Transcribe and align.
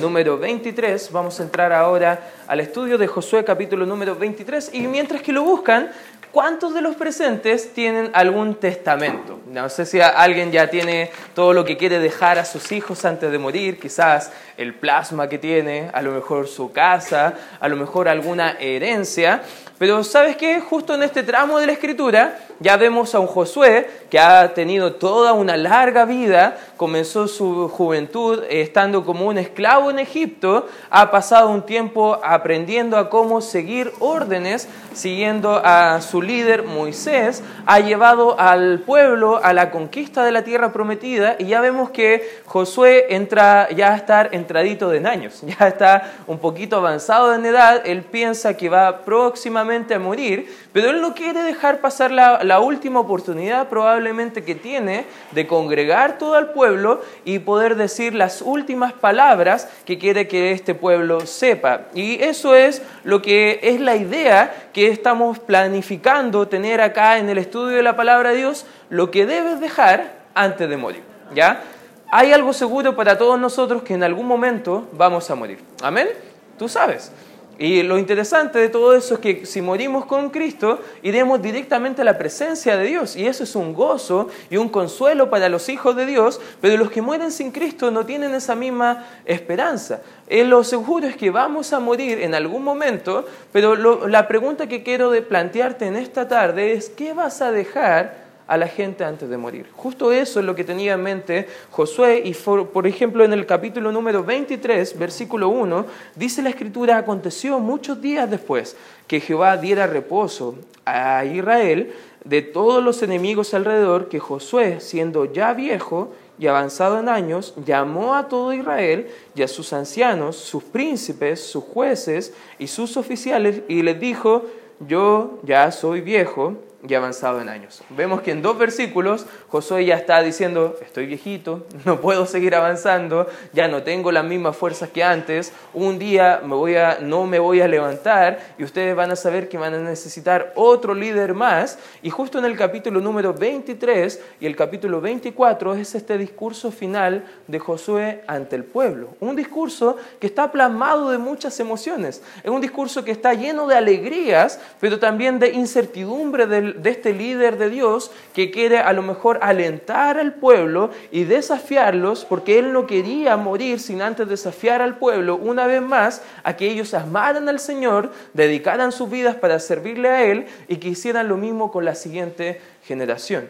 número 0.00 0.38
23. 0.38 1.12
Vamos 1.12 1.40
a 1.40 1.42
entrar 1.42 1.72
ahora 1.72 2.30
al 2.46 2.60
estudio 2.60 2.98
de 2.98 3.06
Josué 3.06 3.44
capítulo 3.44 3.86
número 3.86 4.14
23 4.14 4.70
y 4.72 4.82
mientras 4.86 5.22
que 5.22 5.32
lo 5.32 5.42
buscan, 5.42 5.90
¿cuántos 6.32 6.74
de 6.74 6.80
los 6.80 6.96
presentes 6.96 7.72
tienen 7.72 8.10
algún 8.12 8.56
testamento? 8.56 9.40
No 9.46 9.68
sé 9.68 9.86
si 9.86 10.00
alguien 10.00 10.50
ya 10.52 10.68
tiene 10.68 11.10
todo 11.34 11.52
lo 11.52 11.64
que 11.64 11.76
quiere 11.76 11.98
dejar 11.98 12.38
a 12.38 12.44
sus 12.44 12.72
hijos 12.72 13.04
antes 13.04 13.30
de 13.30 13.38
morir, 13.38 13.78
quizás 13.78 14.32
el 14.56 14.74
plasma 14.74 15.28
que 15.28 15.38
tiene, 15.38 15.90
a 15.92 16.02
lo 16.02 16.12
mejor 16.12 16.48
su 16.48 16.72
casa, 16.72 17.34
a 17.60 17.68
lo 17.68 17.76
mejor 17.76 18.08
alguna 18.08 18.56
herencia. 18.58 19.42
Pero 19.84 20.02
¿sabes 20.02 20.38
qué? 20.38 20.60
Justo 20.60 20.94
en 20.94 21.02
este 21.02 21.22
tramo 21.22 21.58
de 21.58 21.66
la 21.66 21.72
escritura 21.72 22.38
ya 22.60 22.78
vemos 22.78 23.14
a 23.14 23.18
un 23.18 23.26
Josué 23.26 23.90
que 24.08 24.18
ha 24.18 24.54
tenido 24.54 24.94
toda 24.94 25.32
una 25.34 25.56
larga 25.56 26.06
vida, 26.06 26.56
comenzó 26.78 27.28
su 27.28 27.68
juventud 27.68 28.44
estando 28.48 29.04
como 29.04 29.26
un 29.26 29.36
esclavo 29.36 29.90
en 29.90 29.98
Egipto, 29.98 30.66
ha 30.88 31.10
pasado 31.10 31.50
un 31.50 31.66
tiempo 31.66 32.18
aprendiendo 32.22 32.96
a 32.96 33.10
cómo 33.10 33.40
seguir 33.40 33.92
órdenes, 33.98 34.68
siguiendo 34.94 35.60
a 35.62 36.00
su 36.00 36.22
líder 36.22 36.62
Moisés, 36.62 37.42
ha 37.66 37.80
llevado 37.80 38.38
al 38.38 38.78
pueblo 38.80 39.40
a 39.42 39.52
la 39.52 39.70
conquista 39.70 40.24
de 40.24 40.32
la 40.32 40.44
tierra 40.44 40.72
prometida 40.72 41.36
y 41.38 41.46
ya 41.46 41.60
vemos 41.60 41.90
que 41.90 42.40
Josué 42.46 43.06
entra 43.10 43.68
ya 43.70 43.92
a 43.92 43.96
estar 43.96 44.30
entradito 44.32 44.88
de 44.88 45.06
años, 45.06 45.42
ya 45.58 45.68
está 45.68 46.14
un 46.26 46.38
poquito 46.38 46.76
avanzado 46.76 47.34
en 47.34 47.44
edad, 47.44 47.82
él 47.84 48.02
piensa 48.02 48.56
que 48.56 48.68
va 48.68 49.04
próximamente 49.04 49.73
a 49.74 49.98
morir, 49.98 50.48
pero 50.72 50.90
él 50.90 51.00
no 51.00 51.14
quiere 51.14 51.42
dejar 51.42 51.80
pasar 51.80 52.10
la, 52.12 52.44
la 52.44 52.60
última 52.60 53.00
oportunidad 53.00 53.68
probablemente 53.68 54.44
que 54.44 54.54
tiene 54.54 55.04
de 55.32 55.46
congregar 55.46 56.16
todo 56.16 56.38
el 56.38 56.46
pueblo 56.48 57.02
y 57.24 57.40
poder 57.40 57.74
decir 57.74 58.14
las 58.14 58.40
últimas 58.40 58.92
palabras 58.92 59.68
que 59.84 59.98
quiere 59.98 60.28
que 60.28 60.52
este 60.52 60.74
pueblo 60.74 61.26
sepa. 61.26 61.82
Y 61.94 62.22
eso 62.22 62.54
es 62.54 62.82
lo 63.02 63.20
que 63.20 63.58
es 63.62 63.80
la 63.80 63.96
idea 63.96 64.68
que 64.72 64.88
estamos 64.88 65.38
planificando 65.40 66.46
tener 66.46 66.80
acá 66.80 67.18
en 67.18 67.28
el 67.28 67.38
estudio 67.38 67.76
de 67.76 67.82
la 67.82 67.96
palabra 67.96 68.30
de 68.30 68.36
Dios, 68.36 68.66
lo 68.90 69.10
que 69.10 69.26
debes 69.26 69.60
dejar 69.60 70.12
antes 70.34 70.68
de 70.68 70.76
morir. 70.76 71.02
¿Ya? 71.34 71.62
Hay 72.10 72.32
algo 72.32 72.52
seguro 72.52 72.94
para 72.94 73.18
todos 73.18 73.40
nosotros 73.40 73.82
que 73.82 73.94
en 73.94 74.04
algún 74.04 74.26
momento 74.26 74.86
vamos 74.92 75.28
a 75.30 75.34
morir. 75.34 75.58
Amén. 75.82 76.08
Tú 76.56 76.68
sabes. 76.68 77.10
Y 77.58 77.82
lo 77.82 77.98
interesante 77.98 78.58
de 78.58 78.68
todo 78.68 78.96
eso 78.96 79.14
es 79.14 79.20
que 79.20 79.46
si 79.46 79.62
morimos 79.62 80.06
con 80.06 80.30
Cristo, 80.30 80.80
iremos 81.02 81.40
directamente 81.40 82.02
a 82.02 82.04
la 82.04 82.18
presencia 82.18 82.76
de 82.76 82.86
Dios. 82.86 83.14
Y 83.14 83.26
eso 83.26 83.44
es 83.44 83.54
un 83.54 83.74
gozo 83.74 84.28
y 84.50 84.56
un 84.56 84.68
consuelo 84.68 85.30
para 85.30 85.48
los 85.48 85.68
hijos 85.68 85.94
de 85.94 86.06
Dios, 86.06 86.40
pero 86.60 86.76
los 86.76 86.90
que 86.90 87.02
mueren 87.02 87.30
sin 87.30 87.52
Cristo 87.52 87.90
no 87.90 88.04
tienen 88.04 88.34
esa 88.34 88.54
misma 88.54 89.06
esperanza. 89.24 90.00
Eh, 90.26 90.44
lo 90.44 90.64
seguro 90.64 91.06
es 91.06 91.16
que 91.16 91.30
vamos 91.30 91.72
a 91.72 91.78
morir 91.78 92.20
en 92.20 92.34
algún 92.34 92.64
momento, 92.64 93.24
pero 93.52 93.76
la 94.08 94.26
pregunta 94.26 94.66
que 94.66 94.82
quiero 94.82 95.10
de 95.10 95.22
plantearte 95.22 95.86
en 95.86 95.96
esta 95.96 96.26
tarde 96.26 96.72
es, 96.72 96.88
¿qué 96.88 97.12
vas 97.12 97.40
a 97.40 97.52
dejar? 97.52 98.23
A 98.46 98.56
la 98.56 98.68
gente 98.68 99.04
antes 99.04 99.28
de 99.28 99.36
morir. 99.36 99.66
Justo 99.72 100.12
eso 100.12 100.40
es 100.40 100.46
lo 100.46 100.54
que 100.54 100.64
tenía 100.64 100.94
en 100.94 101.02
mente 101.02 101.48
Josué 101.70 102.22
y 102.24 102.34
por 102.34 102.86
ejemplo 102.86 103.24
en 103.24 103.32
el 103.32 103.46
capítulo 103.46 103.90
número 103.92 104.22
23, 104.22 104.98
versículo 104.98 105.48
1, 105.48 105.86
dice 106.14 106.42
la 106.42 106.50
escritura, 106.50 106.98
aconteció 106.98 107.58
muchos 107.58 108.00
días 108.00 108.30
después 108.30 108.76
que 109.06 109.20
Jehová 109.20 109.56
diera 109.56 109.86
reposo 109.86 110.56
a 110.84 111.24
Israel 111.24 111.92
de 112.24 112.42
todos 112.42 112.82
los 112.82 113.02
enemigos 113.02 113.54
alrededor, 113.54 114.08
que 114.08 114.18
Josué, 114.18 114.80
siendo 114.80 115.26
ya 115.26 115.52
viejo 115.52 116.12
y 116.38 116.46
avanzado 116.46 116.98
en 116.98 117.08
años, 117.08 117.54
llamó 117.64 118.14
a 118.14 118.28
todo 118.28 118.52
Israel 118.52 119.08
y 119.34 119.42
a 119.42 119.48
sus 119.48 119.72
ancianos, 119.72 120.36
sus 120.36 120.64
príncipes, 120.64 121.40
sus 121.40 121.64
jueces 121.64 122.32
y 122.58 122.66
sus 122.66 122.96
oficiales 122.96 123.62
y 123.68 123.82
les 123.82 124.00
dijo, 124.00 124.44
yo 124.80 125.38
ya 125.44 125.70
soy 125.70 126.00
viejo 126.00 126.54
y 126.86 126.94
avanzado 126.94 127.40
en 127.40 127.48
años. 127.48 127.82
Vemos 127.90 128.20
que 128.20 128.30
en 128.30 128.42
dos 128.42 128.58
versículos 128.58 129.26
Josué 129.48 129.86
ya 129.86 129.96
está 129.96 130.20
diciendo, 130.22 130.76
estoy 130.82 131.06
viejito, 131.06 131.66
no 131.84 132.00
puedo 132.00 132.26
seguir 132.26 132.54
avanzando, 132.54 133.26
ya 133.52 133.68
no 133.68 133.82
tengo 133.82 134.12
las 134.12 134.24
mismas 134.24 134.56
fuerzas 134.56 134.90
que 134.90 135.02
antes, 135.02 135.52
un 135.72 135.98
día 135.98 136.42
me 136.44 136.54
voy 136.54 136.76
a, 136.76 136.98
no 137.00 137.26
me 137.26 137.38
voy 137.38 137.60
a 137.62 137.68
levantar 137.68 138.38
y 138.58 138.64
ustedes 138.64 138.94
van 138.94 139.10
a 139.10 139.16
saber 139.16 139.48
que 139.48 139.56
van 139.56 139.74
a 139.74 139.78
necesitar 139.78 140.52
otro 140.56 140.94
líder 140.94 141.34
más. 141.34 141.78
Y 142.02 142.10
justo 142.10 142.38
en 142.38 142.44
el 142.44 142.56
capítulo 142.56 143.00
número 143.00 143.32
23 143.32 144.20
y 144.40 144.46
el 144.46 144.56
capítulo 144.56 145.00
24 145.00 145.74
es 145.74 145.94
este 145.94 146.18
discurso 146.18 146.70
final 146.70 147.24
de 147.46 147.58
Josué 147.58 148.22
ante 148.26 148.56
el 148.56 148.64
pueblo. 148.64 149.16
Un 149.20 149.36
discurso 149.36 149.96
que 150.20 150.26
está 150.26 150.52
plasmado 150.52 151.10
de 151.10 151.18
muchas 151.18 151.58
emociones, 151.60 152.22
es 152.42 152.50
un 152.50 152.60
discurso 152.60 153.04
que 153.04 153.12
está 153.12 153.32
lleno 153.32 153.66
de 153.66 153.76
alegrías, 153.76 154.60
pero 154.80 154.98
también 154.98 155.38
de 155.38 155.50
incertidumbre 155.50 156.46
del 156.46 156.73
de 156.76 156.90
este 156.90 157.12
líder 157.12 157.58
de 157.58 157.70
Dios 157.70 158.10
que 158.34 158.50
quiere 158.50 158.78
a 158.78 158.92
lo 158.92 159.02
mejor 159.02 159.38
alentar 159.42 160.18
al 160.18 160.34
pueblo 160.34 160.90
y 161.10 161.24
desafiarlos, 161.24 162.24
porque 162.24 162.58
él 162.58 162.72
no 162.72 162.86
quería 162.86 163.36
morir 163.36 163.80
sin 163.80 164.02
antes 164.02 164.28
desafiar 164.28 164.82
al 164.82 164.98
pueblo 164.98 165.36
una 165.36 165.66
vez 165.66 165.82
más 165.82 166.22
a 166.42 166.56
que 166.56 166.70
ellos 166.70 166.94
amaran 166.94 167.48
al 167.48 167.60
Señor, 167.60 168.10
dedicaran 168.32 168.92
sus 168.92 169.10
vidas 169.10 169.36
para 169.36 169.58
servirle 169.58 170.08
a 170.08 170.24
Él 170.24 170.46
y 170.68 170.76
que 170.76 170.88
hicieran 170.88 171.28
lo 171.28 171.36
mismo 171.36 171.70
con 171.70 171.84
la 171.84 171.94
siguiente 171.94 172.60
generación. 172.84 173.48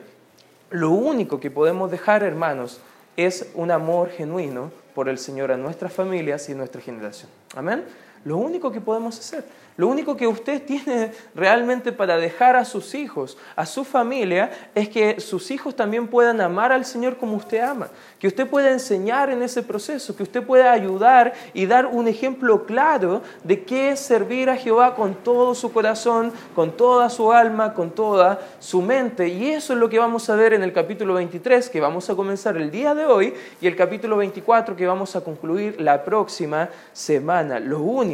Lo 0.71 0.91
único 0.91 1.41
que 1.41 1.51
podemos 1.51 1.91
dejar, 1.91 2.23
hermanos, 2.23 2.81
es 3.17 3.49
un 3.55 3.71
amor 3.71 4.11
genuino 4.11 4.73
por 4.95 5.09
el 5.09 5.19
Señor 5.19 5.53
a 5.53 5.57
nuestras 5.57 5.93
familias 5.93 6.49
y 6.49 6.55
nuestra 6.55 6.81
generación. 6.81 7.31
Amén. 7.55 7.85
Lo 8.25 8.39
único 8.39 8.73
que 8.73 8.81
podemos 8.81 9.19
hacer. 9.19 9.45
Lo 9.77 9.89
único 9.89 10.17
que 10.17 10.29
usted 10.29 10.63
tiene 10.63 11.11
realmente 11.35 11.91
para 11.91 12.17
dejar 12.17 12.55
a 12.55 12.65
sus 12.65 12.95
hijos, 12.95 13.37
a 13.57 13.67
su 13.67 13.85
familia, 13.85 14.53
es 14.73 14.89
que 14.89 15.21
sus 15.21 15.51
hijos 15.51 15.75
también 15.75 16.07
puedan 16.07 16.41
amar 16.41 16.71
al 16.71 16.85
Señor 16.85 17.17
como 17.17 17.37
usted 17.37 17.61
ama. 17.61 17.89
Que 18.21 18.29
usted 18.29 18.47
pueda 18.47 18.71
enseñar 18.71 19.31
en 19.31 19.43
ese 19.43 19.65
proceso, 19.65 20.15
que 20.15 20.23
usted 20.23 20.45
pueda 20.45 20.71
ayudar 20.71 21.35
y 21.55 21.67
dar 21.67 21.87
un 21.87 22.07
ejemplo 22.07 22.67
claro 22.67 23.23
de 23.43 23.65
qué 23.65 23.91
es 23.91 24.01
servir 24.01 24.49
a 24.49 24.57
Jehová 24.57 24.95
con 24.95 25.17
todo 25.17 25.57
su 25.57 25.73
corazón, 25.73 26.33
con 26.55 26.77
toda 26.77 27.11
su 27.11 27.33
alma, 27.33 27.75
con 27.75 27.91
toda 27.91 28.41
su 28.61 28.81
mente. 28.81 29.27
Y 29.29 29.51
eso 29.51 29.73
es 29.73 29.81
lo 29.81 29.89
que 29.89 29.99
vamos 29.99 30.31
a 30.31 30.37
ver 30.37 30.53
en 30.53 30.63
el 30.63 30.73
capítulo 30.73 31.15
23, 31.15 31.69
que 31.69 31.81
vamos 31.81 32.09
a 32.09 32.15
comenzar 32.15 32.57
el 32.57 32.71
día 32.71 32.95
de 32.95 33.07
hoy, 33.07 33.35
y 33.61 33.67
el 33.67 33.75
capítulo 33.75 34.17
24, 34.19 34.77
que 34.77 34.87
vamos 34.87 35.17
a 35.17 35.23
concluir 35.23 35.81
la 35.81 36.05
próxima 36.05 36.69
semana. 36.93 37.59
Lo 37.59 37.81
único 37.81 38.14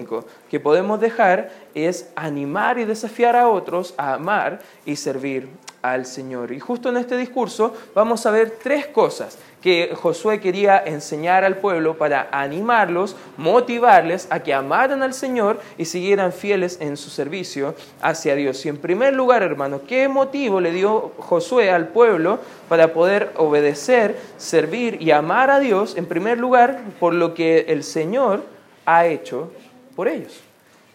que 0.51 0.61
podemos 0.61 1.01
dejar 1.01 1.51
es 1.75 2.11
animar 2.17 2.79
y 2.79 2.85
desafiar 2.85 3.37
a 3.37 3.49
otros 3.49 3.95
a 3.97 4.15
amar 4.15 4.61
y 4.85 4.97
servir 4.97 5.49
al 5.83 6.07
Señor. 6.07 6.53
Y 6.53 6.61
justo 6.61 6.89
en 6.91 6.99
este 6.99 7.17
discurso 7.17 7.75
vamos 7.95 8.27
a 8.27 8.31
ver 8.31 8.59
tres 8.63 8.87
cosas 8.87 9.39
que 9.63 9.93
Josué 9.95 10.41
quería 10.41 10.79
enseñar 10.79 11.45
al 11.45 11.59
pueblo 11.59 11.97
para 11.99 12.29
animarlos, 12.33 13.17
motivarles 13.37 14.27
a 14.31 14.41
que 14.41 14.55
amaran 14.55 15.03
al 15.03 15.13
Señor 15.13 15.61
y 15.77 15.85
siguieran 15.85 16.33
fieles 16.33 16.79
en 16.81 16.97
su 16.97 17.11
servicio 17.11 17.75
hacia 18.01 18.35
Dios. 18.35 18.65
Y 18.65 18.71
en 18.71 18.79
primer 18.79 19.15
lugar, 19.15 19.43
hermano, 19.43 19.83
¿qué 19.87 20.09
motivo 20.09 20.61
le 20.61 20.73
dio 20.73 21.13
Josué 21.19 21.71
al 21.71 21.89
pueblo 21.89 22.39
para 22.69 22.93
poder 22.93 23.33
obedecer, 23.37 24.17
servir 24.39 25.01
y 25.01 25.11
amar 25.11 25.51
a 25.51 25.61
Dios? 25.61 25.97
En 25.97 26.07
primer 26.07 26.39
lugar, 26.39 26.81
por 26.99 27.13
lo 27.13 27.35
que 27.35 27.67
el 27.69 27.85
Señor 27.85 28.43
ha 28.87 29.07
hecho 29.07 29.51
por 29.95 30.09
ellos. 30.09 30.41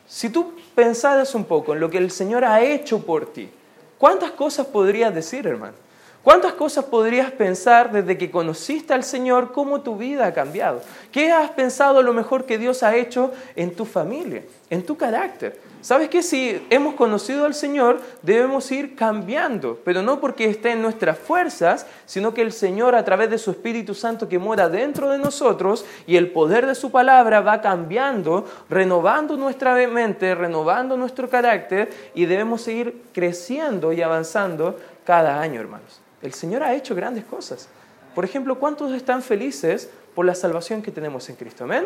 Si 0.07 0.29
tú 0.29 0.53
pensaras 0.75 1.35
un 1.35 1.45
poco 1.45 1.73
en 1.73 1.79
lo 1.79 1.89
que 1.89 1.97
el 1.97 2.11
Señor 2.11 2.45
ha 2.45 2.61
hecho 2.61 3.05
por 3.05 3.31
ti, 3.33 3.49
¿cuántas 3.97 4.31
cosas 4.31 4.67
podrías 4.67 5.13
decir, 5.13 5.47
hermano? 5.47 5.73
¿Cuántas 6.25 6.53
cosas 6.53 6.85
podrías 6.85 7.31
pensar 7.31 7.91
desde 7.91 8.17
que 8.17 8.31
conociste 8.31 8.93
al 8.93 9.03
Señor, 9.03 9.51
cómo 9.51 9.81
tu 9.81 9.95
vida 9.95 10.25
ha 10.25 10.33
cambiado? 10.33 10.81
¿Qué 11.11 11.31
has 11.31 11.51
pensado 11.51 12.01
lo 12.01 12.13
mejor 12.13 12.45
que 12.45 12.57
Dios 12.57 12.81
ha 12.81 12.95
hecho 12.95 13.31
en 13.55 13.75
tu 13.75 13.85
familia, 13.85 14.43
en 14.71 14.83
tu 14.83 14.97
carácter? 14.97 15.59
¿Sabes 15.85 16.09
que 16.09 16.23
si 16.23 16.65
hemos 16.71 16.95
conocido 16.95 17.45
al 17.45 17.53
Señor 17.53 18.01
debemos 18.23 18.71
ir 18.71 18.95
cambiando? 18.95 19.79
Pero 19.85 20.01
no 20.01 20.19
porque 20.19 20.45
esté 20.45 20.71
en 20.71 20.81
nuestras 20.81 21.15
fuerzas, 21.15 21.85
sino 22.07 22.33
que 22.33 22.41
el 22.41 22.53
Señor 22.53 22.95
a 22.95 23.05
través 23.05 23.29
de 23.29 23.37
su 23.37 23.51
Espíritu 23.51 23.93
Santo 23.93 24.27
que 24.27 24.39
mora 24.39 24.67
dentro 24.67 25.11
de 25.11 25.19
nosotros 25.19 25.85
y 26.07 26.15
el 26.15 26.31
poder 26.31 26.65
de 26.65 26.73
su 26.73 26.89
palabra 26.89 27.41
va 27.41 27.61
cambiando, 27.61 28.45
renovando 28.67 29.37
nuestra 29.37 29.75
mente, 29.87 30.33
renovando 30.33 30.97
nuestro 30.97 31.29
carácter 31.29 31.91
y 32.15 32.25
debemos 32.25 32.63
seguir 32.63 33.03
creciendo 33.13 33.93
y 33.93 34.01
avanzando 34.01 34.79
cada 35.05 35.39
año, 35.39 35.61
hermanos. 35.61 36.01
El 36.23 36.33
Señor 36.33 36.63
ha 36.63 36.73
hecho 36.73 36.95
grandes 36.95 37.25
cosas. 37.25 37.69
Por 38.15 38.25
ejemplo, 38.25 38.57
¿cuántos 38.57 38.91
están 38.91 39.21
felices 39.21 39.91
por 40.15 40.25
la 40.25 40.33
salvación 40.33 40.81
que 40.81 40.91
tenemos 40.91 41.29
en 41.29 41.35
Cristo. 41.35 41.65
Amén. 41.65 41.85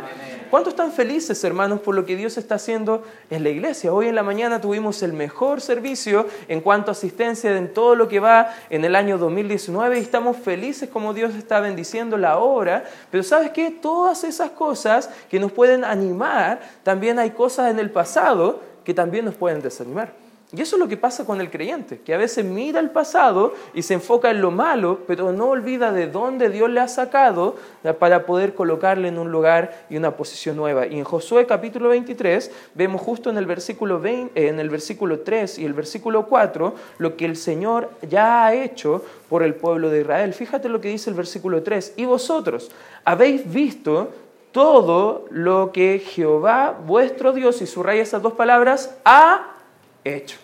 ¿Cuántos 0.51 0.73
están 0.73 0.91
felices, 0.91 1.43
hermanos, 1.43 1.81
por 1.81 1.95
lo 1.95 2.05
que 2.05 2.15
Dios 2.15 2.37
está 2.37 2.55
haciendo 2.55 3.03
en 3.31 3.43
la 3.43 3.49
iglesia? 3.49 3.91
Hoy 3.91 4.07
en 4.07 4.15
la 4.15 4.21
mañana 4.21 4.61
tuvimos 4.61 5.01
el 5.01 5.13
mejor 5.13 5.61
servicio 5.61 6.27
en 6.47 6.61
cuanto 6.61 6.91
a 6.91 6.93
asistencia 6.93 7.57
en 7.57 7.73
todo 7.73 7.95
lo 7.95 8.07
que 8.07 8.19
va 8.19 8.53
en 8.69 8.85
el 8.85 8.95
año 8.95 9.17
2019 9.17 9.97
y 9.97 10.01
estamos 10.03 10.37
felices 10.37 10.89
como 10.89 11.15
Dios 11.15 11.33
está 11.33 11.59
bendiciendo 11.59 12.17
la 12.17 12.37
obra. 12.37 12.83
Pero 13.09 13.23
¿sabes 13.23 13.49
qué? 13.49 13.71
Todas 13.71 14.23
esas 14.23 14.51
cosas 14.51 15.09
que 15.29 15.39
nos 15.39 15.51
pueden 15.51 15.83
animar, 15.83 16.61
también 16.83 17.17
hay 17.17 17.31
cosas 17.31 17.71
en 17.71 17.79
el 17.79 17.89
pasado 17.89 18.61
que 18.85 18.93
también 18.93 19.25
nos 19.25 19.33
pueden 19.33 19.61
desanimar. 19.61 20.28
Y 20.51 20.61
eso 20.61 20.77
es 20.77 20.79
lo 20.79 20.87
que 20.87 20.97
pasa 20.97 21.25
con 21.25 21.41
el 21.41 21.51
creyente, 21.51 21.99
que 21.99 22.11
a 22.11 22.17
veces 22.17 22.43
mira 22.43 22.79
el 22.79 22.89
pasado 22.89 23.53
y 23.75 23.83
se 23.83 23.93
enfoca 23.93 24.31
en 24.31 24.41
lo 24.41 24.49
malo, 24.49 25.01
pero 25.05 25.31
no 25.31 25.49
olvida 25.49 25.91
de 25.91 26.07
dónde 26.07 26.49
Dios 26.49 26.71
le 26.71 26.79
ha 26.79 26.87
sacado 26.87 27.55
para 27.99 28.25
poder 28.25 28.55
colocarle 28.55 29.09
en 29.09 29.19
un 29.19 29.31
lugar 29.31 29.85
y 29.91 29.97
una 29.97 30.17
posición 30.17 30.55
nueva. 30.55 30.87
Y 30.87 30.97
en 30.97 31.03
Josué 31.03 31.45
capítulo 31.45 31.89
23 31.89 32.49
vemos 32.73 32.99
justo 32.99 33.29
en 33.29 33.37
el 33.37 33.45
versículo, 33.45 34.03
eh, 34.03 34.31
en 34.33 34.59
el 34.59 34.71
versículo 34.71 35.19
3 35.19 35.59
y 35.59 35.65
el 35.65 35.73
versículo 35.73 36.25
4 36.25 36.73
lo 36.97 37.15
que 37.15 37.25
el 37.25 37.35
Señor 37.35 37.91
ya 38.09 38.47
ha 38.47 38.55
hecho 38.55 39.03
por 39.29 39.43
el 39.43 39.53
pueblo 39.53 39.91
de 39.91 40.01
Israel. 40.01 40.33
Fíjate 40.33 40.67
lo 40.67 40.81
que 40.81 40.87
dice 40.89 41.11
el 41.11 41.15
versículo 41.15 41.61
3. 41.61 41.93
Y 41.95 42.05
vosotros 42.05 42.71
habéis 43.05 43.47
visto 43.51 44.09
todo 44.51 45.25
lo 45.29 45.71
que 45.71 45.99
Jehová 45.99 46.75
vuestro 46.87 47.33
Dios, 47.33 47.61
y 47.61 47.67
subraya 47.67 48.01
esas 48.01 48.23
dos 48.23 48.33
palabras, 48.33 48.95
ha 49.05 49.57
hecho. 50.03 50.37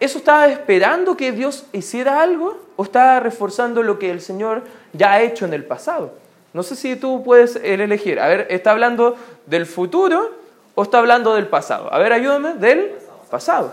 ¿Eso 0.00 0.18
estaba 0.18 0.48
esperando 0.48 1.16
que 1.16 1.30
Dios 1.30 1.66
hiciera 1.72 2.20
algo 2.20 2.58
o 2.76 2.82
estaba 2.82 3.20
reforzando 3.20 3.82
lo 3.82 3.98
que 4.00 4.10
el 4.10 4.20
Señor 4.20 4.62
ya 4.92 5.12
ha 5.12 5.22
hecho 5.22 5.44
en 5.44 5.54
el 5.54 5.64
pasado? 5.64 6.14
No 6.52 6.62
sé 6.62 6.74
si 6.76 6.96
tú 6.96 7.22
puedes 7.22 7.56
elegir. 7.56 8.18
A 8.18 8.26
ver, 8.26 8.46
¿está 8.50 8.72
hablando 8.72 9.16
del 9.46 9.64
futuro 9.64 10.32
o 10.74 10.82
está 10.82 10.98
hablando 10.98 11.34
del 11.34 11.46
pasado? 11.46 11.92
A 11.92 11.98
ver, 11.98 12.12
ayúdame, 12.12 12.54
del 12.54 12.94
pasado. 13.30 13.72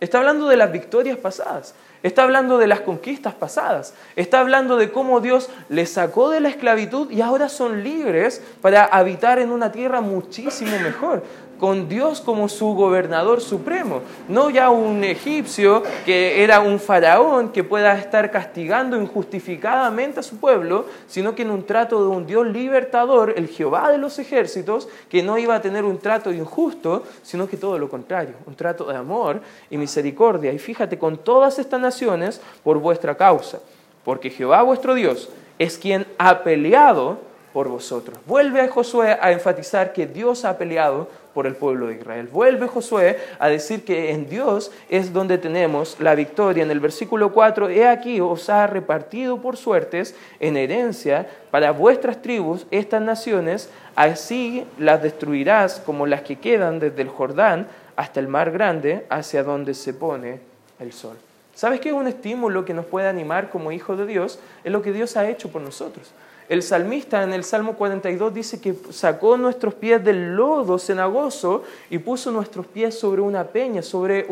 Está 0.00 0.18
hablando 0.18 0.48
de 0.48 0.56
las 0.56 0.72
victorias 0.72 1.18
pasadas. 1.18 1.74
Está 2.02 2.22
hablando 2.22 2.58
de 2.58 2.66
las 2.66 2.80
conquistas 2.80 3.34
pasadas. 3.34 3.94
Está 4.14 4.40
hablando 4.40 4.76
de 4.76 4.92
cómo 4.92 5.20
Dios 5.20 5.50
les 5.68 5.90
sacó 5.90 6.30
de 6.30 6.40
la 6.40 6.48
esclavitud 6.48 7.10
y 7.10 7.20
ahora 7.20 7.48
son 7.48 7.82
libres 7.82 8.42
para 8.60 8.84
habitar 8.84 9.38
en 9.38 9.50
una 9.50 9.72
tierra 9.72 10.00
muchísimo 10.00 10.78
mejor 10.78 11.22
con 11.58 11.88
Dios 11.88 12.20
como 12.20 12.48
su 12.48 12.74
gobernador 12.74 13.40
supremo, 13.40 14.02
no 14.28 14.50
ya 14.50 14.70
un 14.70 15.04
egipcio 15.04 15.82
que 16.04 16.42
era 16.42 16.60
un 16.60 16.78
faraón 16.78 17.50
que 17.50 17.64
pueda 17.64 17.96
estar 17.98 18.30
castigando 18.30 19.00
injustificadamente 19.00 20.20
a 20.20 20.22
su 20.22 20.38
pueblo, 20.38 20.86
sino 21.06 21.34
que 21.34 21.42
en 21.42 21.50
un 21.50 21.64
trato 21.64 22.00
de 22.02 22.16
un 22.16 22.26
Dios 22.26 22.46
libertador, 22.46 23.34
el 23.36 23.48
Jehová 23.48 23.90
de 23.90 23.98
los 23.98 24.18
ejércitos, 24.18 24.88
que 25.08 25.22
no 25.22 25.38
iba 25.38 25.54
a 25.54 25.62
tener 25.62 25.84
un 25.84 25.98
trato 25.98 26.32
injusto, 26.32 27.04
sino 27.22 27.48
que 27.48 27.56
todo 27.56 27.78
lo 27.78 27.88
contrario, 27.88 28.34
un 28.46 28.54
trato 28.54 28.84
de 28.84 28.96
amor 28.96 29.40
y 29.70 29.78
misericordia. 29.78 30.52
Y 30.52 30.58
fíjate, 30.58 30.98
con 30.98 31.18
todas 31.18 31.58
estas 31.58 31.80
naciones 31.80 32.40
por 32.62 32.78
vuestra 32.78 33.16
causa, 33.16 33.60
porque 34.04 34.30
Jehová 34.30 34.62
vuestro 34.62 34.94
Dios 34.94 35.28
es 35.58 35.78
quien 35.78 36.06
ha 36.18 36.42
peleado 36.42 37.18
por 37.52 37.68
vosotros. 37.68 38.18
Vuelve 38.26 38.60
a 38.60 38.68
Josué 38.68 39.16
a 39.20 39.32
enfatizar 39.32 39.92
que 39.92 40.06
Dios 40.06 40.44
ha 40.44 40.58
peleado 40.58 41.08
por 41.36 41.46
el 41.46 41.54
pueblo 41.54 41.88
de 41.88 41.96
Israel. 41.96 42.30
Vuelve 42.32 42.66
Josué 42.66 43.18
a 43.38 43.50
decir 43.50 43.84
que 43.84 44.10
en 44.10 44.26
Dios 44.26 44.72
es 44.88 45.12
donde 45.12 45.36
tenemos 45.36 46.00
la 46.00 46.14
victoria. 46.14 46.62
En 46.62 46.70
el 46.70 46.80
versículo 46.80 47.30
4, 47.34 47.68
he 47.68 47.86
aquí 47.86 48.22
os 48.22 48.48
ha 48.48 48.66
repartido 48.66 49.42
por 49.42 49.58
suertes 49.58 50.14
en 50.40 50.56
herencia 50.56 51.28
para 51.50 51.72
vuestras 51.72 52.22
tribus 52.22 52.66
estas 52.70 53.02
naciones, 53.02 53.68
así 53.96 54.64
las 54.78 55.02
destruirás 55.02 55.78
como 55.78 56.06
las 56.06 56.22
que 56.22 56.36
quedan 56.36 56.80
desde 56.80 57.02
el 57.02 57.10
Jordán 57.10 57.68
hasta 57.96 58.18
el 58.18 58.28
mar 58.28 58.50
grande, 58.50 59.04
hacia 59.10 59.42
donde 59.42 59.74
se 59.74 59.92
pone 59.92 60.40
el 60.80 60.94
sol. 60.94 61.18
¿Sabes 61.54 61.80
qué 61.80 61.92
un 61.92 62.06
estímulo 62.06 62.64
que 62.64 62.72
nos 62.72 62.86
puede 62.86 63.08
animar 63.08 63.50
como 63.50 63.72
hijos 63.72 63.98
de 63.98 64.06
Dios? 64.06 64.38
Es 64.64 64.72
lo 64.72 64.80
que 64.80 64.92
Dios 64.92 65.18
ha 65.18 65.28
hecho 65.28 65.50
por 65.50 65.60
nosotros. 65.60 66.12
El 66.48 66.62
salmista 66.62 67.24
en 67.24 67.32
el 67.32 67.42
Salmo 67.42 67.74
42 67.74 68.32
dice 68.32 68.60
que 68.60 68.74
sacó 68.90 69.36
nuestros 69.36 69.74
pies 69.74 70.04
del 70.04 70.36
lodo 70.36 70.78
cenagoso 70.78 71.64
y 71.90 71.98
puso 71.98 72.30
nuestros 72.30 72.66
pies 72.66 72.96
sobre 72.96 73.20
una 73.20 73.44
peña, 73.44 73.82
sobre 73.82 74.26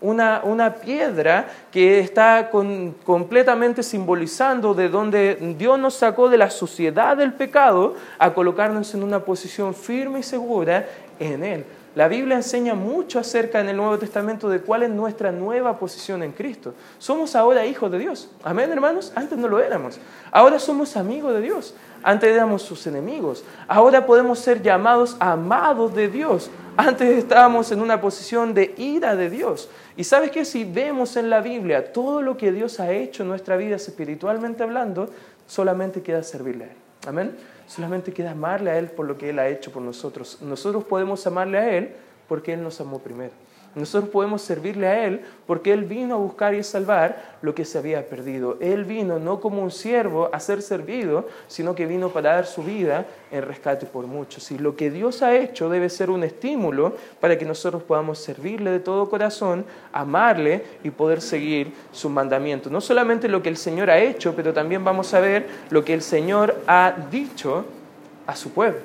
una, 0.00 0.74
piedra 0.82 1.50
que 1.70 2.00
está 2.00 2.50
completamente 2.50 3.82
simbolizando 3.82 4.72
de 4.72 4.88
donde 4.88 5.54
Dios 5.58 5.78
nos 5.78 5.94
sacó 5.94 6.30
de 6.30 6.38
la 6.38 6.48
suciedad 6.48 7.16
del 7.16 7.34
pecado 7.34 7.94
a 8.18 8.32
colocarnos 8.32 8.94
en 8.94 9.02
una 9.02 9.20
posición 9.20 9.74
firme 9.74 10.20
y 10.20 10.22
segura 10.22 10.88
en 11.18 11.44
Él. 11.44 11.64
La 11.96 12.06
Biblia 12.06 12.36
enseña 12.36 12.74
mucho 12.74 13.18
acerca 13.18 13.60
en 13.60 13.68
el 13.68 13.76
Nuevo 13.76 13.98
Testamento 13.98 14.48
de 14.48 14.60
cuál 14.60 14.84
es 14.84 14.90
nuestra 14.90 15.32
nueva 15.32 15.76
posición 15.76 16.22
en 16.22 16.30
Cristo. 16.30 16.72
Somos 16.98 17.34
ahora 17.34 17.66
hijos 17.66 17.90
de 17.90 17.98
Dios. 17.98 18.30
Amén, 18.44 18.70
hermanos. 18.70 19.12
Antes 19.16 19.36
no 19.36 19.48
lo 19.48 19.58
éramos. 19.58 19.98
Ahora 20.30 20.60
somos 20.60 20.96
amigos 20.96 21.34
de 21.34 21.40
Dios. 21.40 21.74
Antes 22.04 22.32
éramos 22.32 22.62
sus 22.62 22.86
enemigos. 22.86 23.44
Ahora 23.66 24.06
podemos 24.06 24.38
ser 24.38 24.62
llamados 24.62 25.16
amados 25.18 25.92
de 25.92 26.08
Dios. 26.08 26.48
Antes 26.76 27.18
estábamos 27.18 27.72
en 27.72 27.82
una 27.82 28.00
posición 28.00 28.54
de 28.54 28.72
ira 28.78 29.16
de 29.16 29.28
Dios. 29.28 29.68
Y 29.96 30.04
sabes 30.04 30.30
que 30.30 30.44
si 30.44 30.64
vemos 30.64 31.16
en 31.16 31.28
la 31.28 31.40
Biblia 31.40 31.92
todo 31.92 32.22
lo 32.22 32.36
que 32.36 32.52
Dios 32.52 32.78
ha 32.78 32.92
hecho 32.92 33.24
en 33.24 33.30
nuestra 33.30 33.56
vida 33.56 33.74
espiritualmente 33.74 34.62
hablando, 34.62 35.10
solamente 35.48 36.02
queda 36.02 36.22
servirle. 36.22 36.68
Amén. 37.04 37.36
Solamente 37.70 38.12
queda 38.12 38.32
amarle 38.32 38.72
a 38.72 38.78
Él 38.78 38.90
por 38.90 39.06
lo 39.06 39.16
que 39.16 39.30
Él 39.30 39.38
ha 39.38 39.46
hecho 39.46 39.70
por 39.70 39.80
nosotros. 39.80 40.38
Nosotros 40.42 40.82
podemos 40.82 41.24
amarle 41.28 41.56
a 41.56 41.76
Él 41.76 41.94
porque 42.26 42.52
Él 42.52 42.64
nos 42.64 42.80
amó 42.80 42.98
primero. 42.98 43.30
Nosotros 43.74 44.10
podemos 44.10 44.42
servirle 44.42 44.88
a 44.88 45.06
Él 45.06 45.20
porque 45.46 45.72
Él 45.72 45.84
vino 45.84 46.16
a 46.16 46.18
buscar 46.18 46.54
y 46.54 46.62
salvar 46.64 47.38
lo 47.40 47.54
que 47.54 47.64
se 47.64 47.78
había 47.78 48.04
perdido. 48.08 48.56
Él 48.60 48.84
vino 48.84 49.20
no 49.20 49.40
como 49.40 49.62
un 49.62 49.70
siervo 49.70 50.28
a 50.32 50.40
ser 50.40 50.60
servido, 50.60 51.28
sino 51.46 51.76
que 51.76 51.86
vino 51.86 52.08
para 52.08 52.34
dar 52.34 52.46
su 52.46 52.64
vida 52.64 53.06
en 53.30 53.42
rescate 53.42 53.86
por 53.86 54.06
muchos. 54.06 54.50
Y 54.50 54.58
lo 54.58 54.74
que 54.74 54.90
Dios 54.90 55.22
ha 55.22 55.36
hecho 55.36 55.68
debe 55.68 55.88
ser 55.88 56.10
un 56.10 56.24
estímulo 56.24 56.96
para 57.20 57.38
que 57.38 57.44
nosotros 57.44 57.84
podamos 57.84 58.18
servirle 58.18 58.72
de 58.72 58.80
todo 58.80 59.08
corazón, 59.08 59.64
amarle 59.92 60.64
y 60.82 60.90
poder 60.90 61.20
seguir 61.20 61.72
sus 61.92 62.10
mandamientos. 62.10 62.72
No 62.72 62.80
solamente 62.80 63.28
lo 63.28 63.40
que 63.40 63.50
el 63.50 63.56
Señor 63.56 63.88
ha 63.88 64.00
hecho, 64.00 64.34
pero 64.34 64.52
también 64.52 64.82
vamos 64.82 65.14
a 65.14 65.20
ver 65.20 65.46
lo 65.70 65.84
que 65.84 65.94
el 65.94 66.02
Señor 66.02 66.60
ha 66.66 66.92
dicho 67.08 67.64
a 68.26 68.34
su 68.34 68.50
pueblo. 68.50 68.80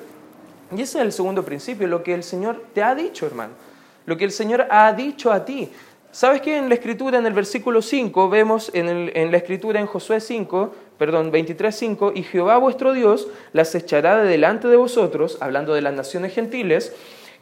Y 0.76 0.82
ese 0.82 1.00
es 1.00 1.06
el 1.06 1.12
segundo 1.12 1.44
principio, 1.44 1.88
lo 1.88 2.04
que 2.04 2.14
el 2.14 2.24
Señor 2.24 2.62
te 2.74 2.84
ha 2.84 2.94
dicho, 2.94 3.26
hermano 3.26 3.66
lo 4.06 4.18
que 4.18 4.26
el 4.26 4.32
Señor 4.32 4.68
ha 4.70 4.92
dicho 4.94 5.32
a 5.32 5.46
ti. 5.46 5.70
¿Sabes 6.12 6.42
qué? 6.42 6.58
En 6.58 6.70
la 6.70 6.76
escritura, 6.76 7.18
en 7.18 7.26
el 7.26 7.34
versículo 7.34 7.82
5, 7.82 8.30
vemos 8.30 8.72
en, 8.74 9.32
la 9.32 9.38
escritura 9.38 9.82
en 9.82 9.86
Josué 9.86 10.22
5, 10.22 10.74
perdón, 10.98 11.30
23, 11.30 11.76
5, 11.76 12.14
y 12.16 12.24
Jehová 12.24 12.58
vuestro 12.58 12.94
Dios 12.94 13.28
las 13.52 13.76
echará 13.76 14.16
de 14.18 14.30
delante 14.30 14.70
de 14.70 14.78
vosotros, 14.78 15.38
hablando 15.42 15.74
de 15.74 15.82
las 15.82 15.94
naciones 15.94 16.34
gentiles, 16.34 16.94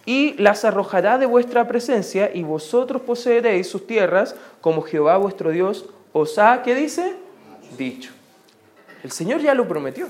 y 0.07 0.33
las 0.41 0.65
arrojará 0.65 1.19
de 1.19 1.27
vuestra 1.27 1.67
presencia, 1.67 2.31
y 2.33 2.41
vosotros 2.41 3.03
poseeréis 3.03 3.67
sus 3.67 3.85
tierras, 3.85 4.35
como 4.59 4.81
Jehová 4.81 5.17
vuestro 5.17 5.51
Dios 5.51 5.85
os 6.11 6.39
ha, 6.39 6.63
¿qué 6.63 6.73
dice? 6.73 7.13
Dicho. 7.77 8.11
El 9.03 9.11
Señor 9.11 9.41
ya 9.41 9.53
lo 9.53 9.67
prometió. 9.67 10.07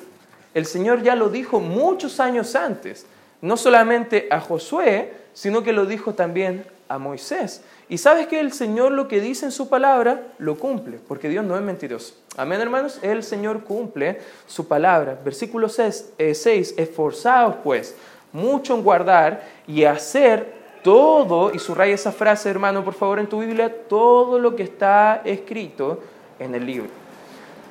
El 0.54 0.66
Señor 0.66 1.02
ya 1.02 1.16
lo 1.16 1.30
dijo 1.30 1.60
muchos 1.60 2.20
años 2.20 2.56
antes, 2.56 3.06
no 3.42 3.58
solamente 3.58 4.28
a 4.30 4.40
Josué, 4.40 5.23
sino 5.34 5.64
que 5.64 5.74
lo 5.74 5.86
dijo 5.86 6.14
también 6.14 6.66
a 6.88 6.98
Moisés. 6.98 7.64
Y 7.90 7.98
sabes 7.98 8.28
que 8.28 8.40
el 8.40 8.54
Señor 8.54 8.92
lo 8.92 9.08
que 9.08 9.22
dice 9.22 9.46
en 9.46 9.52
su 9.52 9.70
palabra 9.70 10.22
lo 10.38 10.58
cumple, 10.58 11.00
porque 11.08 11.30
Dios 11.30 11.46
no 11.46 11.56
es 11.56 11.62
mentiroso. 11.62 12.16
Amén, 12.38 12.62
hermanos. 12.62 13.00
El 13.02 13.24
Señor 13.24 13.64
cumple 13.64 14.20
su 14.48 14.68
palabra. 14.68 15.18
Versículo 15.24 15.70
6, 15.70 16.14
eh, 16.18 16.74
esforzaos 16.78 17.56
pues 17.64 17.96
mucho 18.32 18.76
en 18.76 18.84
guardar 18.84 19.44
y 19.68 19.84
hacer 19.84 20.64
todo, 20.84 21.54
y 21.54 21.60
subraya 21.60 21.94
esa 21.94 22.12
frase, 22.12 22.50
hermano, 22.50 22.84
por 22.84 22.94
favor, 22.94 23.20
en 23.20 23.28
tu 23.28 23.40
Biblia, 23.40 23.74
todo 23.88 24.38
lo 24.38 24.56
que 24.56 24.64
está 24.64 25.22
escrito 25.24 26.02
en 26.40 26.54
el 26.56 26.66
libro 26.66 26.90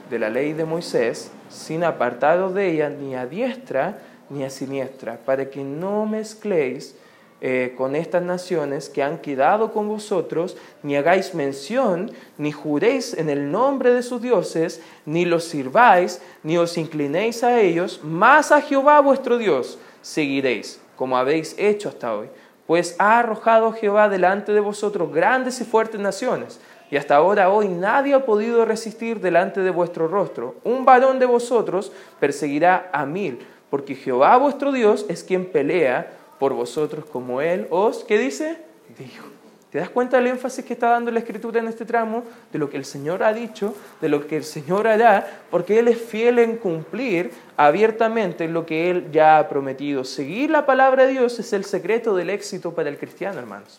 de 0.09 0.19
la 0.19 0.31
ley 0.31 0.53
de 0.53 0.65
Moisés, 0.65 1.31
sin 1.51 1.85
apartados 1.85 2.55
de 2.55 2.71
ella, 2.71 2.89
ni 2.89 3.15
a 3.15 3.27
diestra 3.27 3.99
ni 4.31 4.45
a 4.45 4.51
siniestra, 4.51 5.19
para 5.25 5.51
que 5.51 5.63
no 5.63 6.07
mezcléis 6.07 6.97
eh, 7.45 7.75
con 7.77 7.97
estas 7.97 8.23
naciones 8.23 8.89
que 8.89 9.03
han 9.03 9.19
quedado 9.19 9.73
con 9.73 9.89
vosotros, 9.89 10.57
ni 10.85 10.95
hagáis 10.95 11.35
mención, 11.35 12.13
ni 12.39 12.53
juréis 12.53 13.15
en 13.15 13.29
el 13.29 13.51
nombre 13.51 13.93
de 13.93 14.05
sus 14.05 14.23
dioses, 14.23 14.81
ni 15.07 15.25
los 15.25 15.43
sirváis, 15.43 16.23
ni 16.45 16.57
os 16.57 16.79
inclinéis 16.79 17.43
a 17.43 17.61
ellos, 17.61 18.01
más 18.05 18.53
a 18.53 18.61
Jehová 18.61 19.01
vuestro 19.01 19.39
Dios 19.39 19.77
seguiréis, 20.03 20.81
como 20.95 21.17
habéis 21.17 21.57
hecho 21.59 21.89
hasta 21.89 22.15
hoy. 22.15 22.29
Pues 22.69 22.95
ha 23.01 23.19
arrojado 23.19 23.73
Jehová 23.73 24.09
delante 24.09 24.53
de 24.53 24.61
vosotros 24.61 25.13
grandes 25.13 25.61
y 25.61 25.65
fuertes 25.65 26.01
naciones, 26.01 26.61
Y 26.93 26.97
hasta 26.99 27.17
ahora 27.17 27.49
hoy 27.49 27.69
nadie 27.69 28.15
ha 28.15 28.25
podido 28.25 28.67
resistir 28.67 29.19
delante 29.19 29.63
de 29.63 29.71
vuestro 29.71 30.07
rostro. 30.07 30.57
Un 30.63 30.85
varón 30.85 31.19
de 31.19 31.27
vosotros 31.27 31.91
perseguirá 32.21 32.91
a 32.93 33.05
mil, 33.05 33.41
porque 33.69 33.97
Jehová 33.97 34.37
vuestro 34.37 34.71
Dios 34.71 35.07
es 35.09 35.25
quien 35.25 35.47
pelea 35.47 36.22
por 36.43 36.55
vosotros 36.55 37.05
como 37.05 37.41
él 37.41 37.69
os, 37.71 38.03
¿qué 38.03 38.19
dice? 38.19 38.57
Dijo. 38.99 39.29
¿Te 39.71 39.79
das 39.79 39.91
cuenta 39.91 40.17
del 40.17 40.27
énfasis 40.27 40.65
que 40.65 40.73
está 40.73 40.89
dando 40.89 41.13
la 41.13 41.21
Escritura 41.21 41.61
en 41.61 41.69
este 41.69 41.85
tramo? 41.85 42.25
De 42.53 42.59
lo 42.59 42.69
que 42.69 42.77
el 42.77 42.85
Señor 42.85 43.23
ha 43.23 43.33
dicho, 43.33 43.77
de 44.01 44.09
lo 44.09 44.27
que 44.27 44.39
el 44.39 44.43
Señor 44.43 44.89
hará, 44.89 45.45
porque 45.53 45.79
Él 45.79 45.87
es 45.87 46.03
fiel 46.03 46.41
en 46.41 46.57
cumplir 46.57 47.31
abiertamente 47.57 48.49
lo 48.49 48.67
que 48.67 48.91
Él 48.91 49.13
ya 49.13 49.39
ha 49.39 49.49
prometido. 49.49 50.03
Seguir 50.03 50.51
la 50.51 50.67
palabra 50.67 51.07
de 51.07 51.13
Dios 51.13 51.39
es 51.39 51.53
el 51.53 51.65
secreto 51.65 52.17
del 52.17 52.29
éxito 52.29 52.75
para 52.75 52.89
el 52.89 52.99
cristiano, 52.99 53.39
hermanos. 53.39 53.79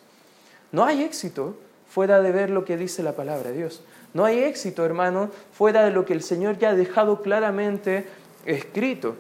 No 0.72 0.86
hay 0.86 1.03
éxito 1.03 1.58
fuera 1.89 2.22
de 2.22 2.32
ver 2.32 2.50
lo 2.50 2.63
que 2.63 2.77
dice 2.77 3.03
la 3.03 3.12
palabra 3.12 3.50
de 3.50 3.58
Dios. 3.58 3.82
No 4.13 4.24
hay 4.24 4.39
éxito, 4.39 4.86
hermano, 4.86 5.32
fuera 5.51 5.84
de 5.84 5.91
lo 5.91 6.05
que 6.05 6.13
el 6.13 6.24
Señor 6.24 6.58
ya 6.60 6.70
ha 6.70 6.75
dejado 6.75 7.22
claramente 7.22 8.08
escrito. 8.46 9.17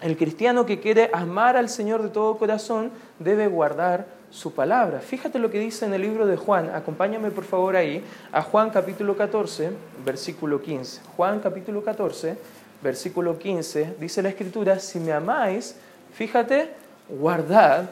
El 0.00 0.16
cristiano 0.16 0.66
que 0.66 0.80
quiere 0.80 1.10
amar 1.12 1.56
al 1.56 1.68
Señor 1.68 2.02
de 2.02 2.10
todo 2.10 2.36
corazón 2.36 2.90
debe 3.18 3.46
guardar 3.46 4.06
su 4.30 4.52
palabra. 4.52 5.00
Fíjate 5.00 5.38
lo 5.38 5.50
que 5.50 5.58
dice 5.58 5.86
en 5.86 5.94
el 5.94 6.02
libro 6.02 6.26
de 6.26 6.36
Juan. 6.36 6.70
Acompáñame 6.74 7.30
por 7.30 7.44
favor 7.44 7.76
ahí 7.76 8.04
a 8.32 8.42
Juan 8.42 8.70
capítulo 8.70 9.16
14, 9.16 9.70
versículo 10.04 10.60
15. 10.60 11.00
Juan 11.16 11.40
capítulo 11.40 11.82
14, 11.82 12.36
versículo 12.82 13.38
15. 13.38 13.94
Dice 13.98 14.22
la 14.22 14.28
escritura, 14.28 14.78
si 14.78 15.00
me 15.00 15.12
amáis, 15.12 15.76
fíjate, 16.12 16.70
guardad 17.08 17.88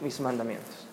mis 0.00 0.20
mandamientos. 0.20 0.83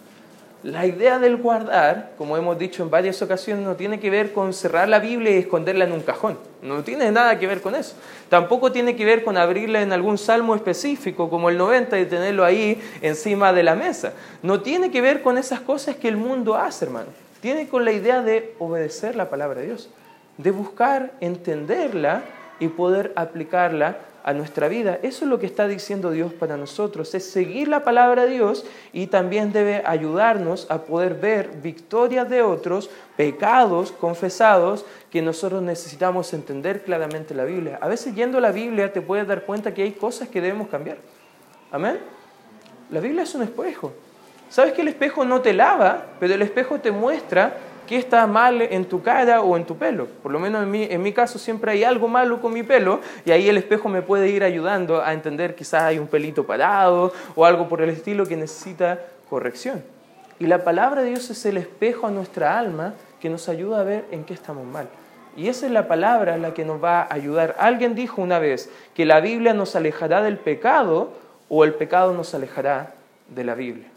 La 0.64 0.86
idea 0.86 1.18
del 1.18 1.38
guardar, 1.38 2.12
como 2.20 2.38
hemos 2.38 2.60
dicho 2.60 2.84
en 2.84 2.92
varias 2.92 3.20
ocasiones, 3.24 3.66
no 3.66 3.76
tiene 3.76 4.00
que 4.00 4.12
ver 4.12 4.32
con 4.32 4.54
cerrar 4.54 4.88
la 4.88 5.00
Biblia 5.00 5.32
y 5.32 5.40
esconderla 5.40 5.86
en 5.86 5.92
un 5.92 6.02
cajón. 6.02 6.38
No 6.62 6.84
tiene 6.84 7.12
nada 7.12 7.40
que 7.40 7.48
ver 7.48 7.62
con 7.62 7.74
eso. 7.74 7.96
Tampoco 8.30 8.72
tiene 8.72 8.96
que 8.96 9.04
ver 9.04 9.24
con 9.24 9.38
abrirla 9.38 9.82
en 9.82 9.92
algún 9.92 10.20
salmo 10.20 10.54
específico, 10.54 11.32
como 11.32 11.50
el 11.50 11.58
90, 11.58 12.00
y 12.00 12.06
tenerlo 12.06 12.46
ahí 12.46 12.80
encima 13.02 13.54
de 13.54 13.64
la 13.64 13.74
mesa. 13.74 14.14
No 14.44 14.62
tiene 14.62 14.92
que 14.92 15.02
ver 15.02 15.24
con 15.24 15.40
esas 15.40 15.62
cosas 15.62 15.96
que 15.96 16.08
el 16.08 16.18
mundo 16.18 16.56
hace, 16.56 16.86
hermano. 16.86 17.08
Tiene 17.42 17.68
con 17.68 17.84
la 17.84 17.92
idea 17.92 18.22
de 18.22 18.54
obedecer 18.60 19.16
la 19.16 19.32
palabra 19.32 19.62
de 19.62 19.66
Dios, 19.66 19.90
de 20.38 20.52
buscar 20.52 21.14
entenderla 21.22 22.22
y 22.60 22.68
poder 22.68 23.14
aplicarla 23.16 23.98
a 24.24 24.34
nuestra 24.34 24.68
vida. 24.68 25.00
Eso 25.04 25.26
es 25.26 25.30
lo 25.30 25.40
que 25.40 25.46
está 25.46 25.68
diciendo 25.68 26.12
Dios 26.12 26.34
para 26.34 26.58
nosotros, 26.58 27.14
es 27.16 27.30
seguir 27.30 27.68
la 27.68 27.84
palabra 27.84 28.26
de 28.26 28.32
Dios 28.32 28.66
y 28.94 29.08
también 29.08 29.52
debe 29.52 29.84
ayudarnos 29.86 30.68
a 30.70 30.84
poder 30.84 31.16
ver 31.16 31.50
victorias 31.62 32.30
de 32.30 32.42
otros, 32.42 32.90
pecados 33.18 33.92
confesados 33.92 34.86
que 35.10 35.22
nosotros 35.22 35.62
necesitamos 35.62 36.34
entender 36.34 36.84
claramente 36.84 37.34
la 37.34 37.46
Biblia. 37.46 37.80
A 37.82 37.88
veces 37.88 38.16
yendo 38.16 38.38
a 38.38 38.42
la 38.42 38.52
Biblia 38.52 38.94
te 38.94 39.02
puedes 39.02 39.28
dar 39.28 39.44
cuenta 39.44 39.74
que 39.74 39.84
hay 39.84 39.92
cosas 39.92 40.30
que 40.30 40.42
debemos 40.42 40.68
cambiar. 40.70 40.98
Amén. 41.72 42.00
La 42.90 43.00
Biblia 43.00 43.24
es 43.24 43.34
un 43.36 43.44
espejo. 43.44 43.94
Sabes 44.50 44.74
que 44.74 44.82
el 44.82 44.90
espejo 44.90 45.24
no 45.24 45.42
te 45.42 45.54
lava, 45.54 46.08
pero 46.20 46.34
el 46.34 46.42
espejo 46.42 46.80
te 46.80 46.92
muestra 46.92 47.56
qué 47.92 47.98
está 47.98 48.26
mal 48.26 48.62
en 48.62 48.86
tu 48.86 49.02
cara 49.02 49.42
o 49.42 49.58
en 49.58 49.66
tu 49.66 49.76
pelo. 49.76 50.08
Por 50.24 50.32
lo 50.32 50.40
menos 50.40 50.64
en 50.64 50.72
mi, 50.72 50.84
en 50.84 51.02
mi 51.02 51.12
caso 51.12 51.38
siempre 51.38 51.74
hay 51.74 51.84
algo 51.84 52.08
malo 52.08 52.40
con 52.40 52.54
mi 52.54 52.64
pelo 52.64 53.02
y 53.26 53.32
ahí 53.32 53.50
el 53.50 53.58
espejo 53.58 53.90
me 53.90 54.02
puede 54.02 54.30
ir 54.30 54.46
ayudando 54.46 55.04
a 55.04 55.12
entender 55.12 55.56
quizás 55.56 55.84
hay 55.84 56.00
un 56.00 56.08
pelito 56.08 56.46
parado 56.46 57.12
o 57.36 57.44
algo 57.44 57.68
por 57.68 57.82
el 57.82 57.90
estilo 57.90 58.26
que 58.26 58.38
necesita 58.38 58.98
corrección. 59.30 59.84
Y 60.40 60.48
la 60.48 60.64
palabra 60.64 61.02
de 61.02 61.10
Dios 61.10 61.30
es 61.32 61.46
el 61.46 61.58
espejo 61.58 62.08
a 62.08 62.12
nuestra 62.12 62.58
alma 62.58 62.94
que 63.20 63.30
nos 63.30 63.50
ayuda 63.50 63.82
a 63.82 63.84
ver 63.84 64.06
en 64.12 64.24
qué 64.24 64.36
estamos 64.36 64.66
mal. 64.66 64.88
Y 65.36 65.50
esa 65.50 65.66
es 65.66 65.74
la 65.74 65.90
palabra 65.90 66.38
la 66.38 66.54
que 66.54 66.64
nos 66.64 66.82
va 66.82 67.02
a 67.02 67.14
ayudar. 67.14 67.58
Alguien 67.60 67.94
dijo 67.94 68.22
una 68.22 68.40
vez 68.40 68.70
que 68.94 69.04
la 69.04 69.20
Biblia 69.20 69.54
nos 69.54 69.76
alejará 69.76 70.22
del 70.22 70.38
pecado 70.38 71.12
o 71.50 71.66
el 71.66 71.74
pecado 71.74 72.14
nos 72.14 72.34
alejará 72.34 72.94
de 73.28 73.44
la 73.44 73.54
Biblia. 73.54 73.90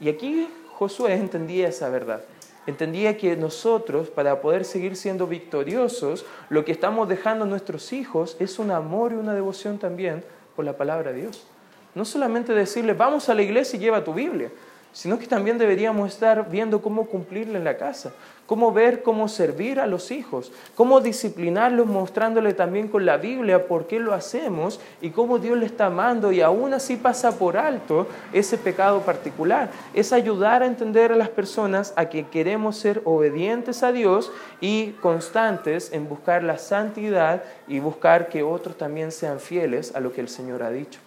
Y 0.00 0.08
aquí 0.08 0.48
Josué 0.78 1.12
entendía 1.12 1.68
esa 1.68 1.90
verdad 1.90 2.22
entendía 2.66 3.16
que 3.16 3.36
nosotros, 3.36 4.08
para 4.08 4.40
poder 4.40 4.64
seguir 4.64 4.96
siendo 4.96 5.26
victoriosos, 5.26 6.24
lo 6.48 6.64
que 6.64 6.72
estamos 6.72 7.08
dejando 7.08 7.44
a 7.44 7.48
nuestros 7.48 7.92
hijos 7.92 8.36
es 8.38 8.58
un 8.58 8.70
amor 8.70 9.12
y 9.12 9.16
una 9.16 9.34
devoción 9.34 9.78
también 9.78 10.24
por 10.56 10.64
la 10.64 10.76
palabra 10.76 11.12
de 11.12 11.22
Dios. 11.22 11.46
No 11.94 12.04
solamente 12.04 12.52
decirle, 12.54 12.92
vamos 12.92 13.28
a 13.28 13.34
la 13.34 13.42
iglesia 13.42 13.76
y 13.76 13.80
lleva 13.80 14.04
tu 14.04 14.14
Biblia, 14.14 14.50
sino 14.92 15.18
que 15.18 15.26
también 15.26 15.58
deberíamos 15.58 16.12
estar 16.12 16.50
viendo 16.50 16.82
cómo 16.82 17.06
cumplirla 17.06 17.58
en 17.58 17.64
la 17.64 17.76
casa, 17.76 18.12
cómo 18.46 18.72
ver 18.72 19.04
cómo 19.04 19.28
servir 19.28 19.78
a 19.78 19.86
los 19.86 20.10
hijos, 20.10 20.50
cómo 20.74 21.00
disciplinarlos 21.00 21.86
mostrándole 21.86 22.52
también 22.52 22.88
con 22.88 23.06
la 23.06 23.16
Biblia 23.16 23.68
por 23.68 23.86
qué 23.86 24.00
lo 24.00 24.12
hacemos 24.12 24.80
y 25.00 25.10
cómo 25.10 25.38
Dios 25.38 25.56
le 25.56 25.66
está 25.66 25.86
amando 25.86 26.32
y 26.32 26.40
aún 26.40 26.74
así 26.74 26.96
pasa 26.96 27.38
por 27.38 27.56
alto 27.56 28.08
ese 28.32 28.58
pecado 28.58 29.02
particular. 29.02 29.70
Es 29.94 30.12
ayudar 30.12 30.64
a 30.64 30.66
entender 30.66 31.12
a 31.12 31.16
las 31.16 31.28
personas 31.28 31.92
a 31.94 32.06
que 32.06 32.26
queremos 32.26 32.76
ser 32.76 33.02
obedientes 33.04 33.84
a 33.84 33.92
Dios 33.92 34.32
y 34.60 34.92
constantes 35.00 35.92
en 35.92 36.08
buscar 36.08 36.42
la 36.42 36.58
santidad 36.58 37.44
y 37.68 37.78
buscar 37.78 38.28
que 38.28 38.42
otros 38.42 38.76
también 38.76 39.12
sean 39.12 39.38
fieles 39.38 39.94
a 39.94 40.00
lo 40.00 40.12
que 40.12 40.22
el 40.22 40.28
Señor 40.28 40.64
ha 40.64 40.70
dicho. 40.70 40.98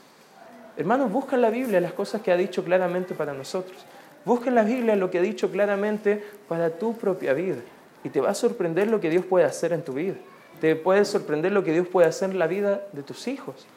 Hermanos, 0.76 1.12
busca 1.12 1.36
en 1.36 1.44
la 1.44 1.50
Biblia 1.50 1.80
las 1.80 1.94
cosas 1.94 2.22
que 2.22 2.32
ha 2.32 2.38
dicho 2.38 2.64
claramente 2.64 3.14
para 3.14 3.34
nosotros. 3.34 3.78
Busca 4.26 4.50
en 4.50 4.56
la 4.56 4.64
Biblia 4.64 4.96
lo 4.96 5.12
que 5.12 5.20
ha 5.20 5.22
dicho 5.22 5.52
claramente 5.52 6.24
para 6.48 6.72
tu 6.72 6.96
propia 6.98 7.34
vida. 7.34 7.58
Y 8.04 8.10
te 8.10 8.22
va 8.22 8.32
a 8.32 8.36
sorprender 8.36 8.88
lo 8.88 9.00
que 9.00 9.10
Dios 9.10 9.26
puede 9.26 9.46
hacer 9.46 9.72
en 9.74 9.84
tu 9.84 9.94
vida. 9.94 10.16
Te 10.62 10.76
puede 10.76 11.06
sorprender 11.06 11.52
lo 11.52 11.64
que 11.64 11.74
Dios 11.74 11.88
puede 11.88 12.08
hacer 12.08 12.32
en 12.32 12.40
la 12.40 12.48
vida 12.48 12.82
de 12.92 13.04
tus 13.04 13.28
hijos 13.28 13.68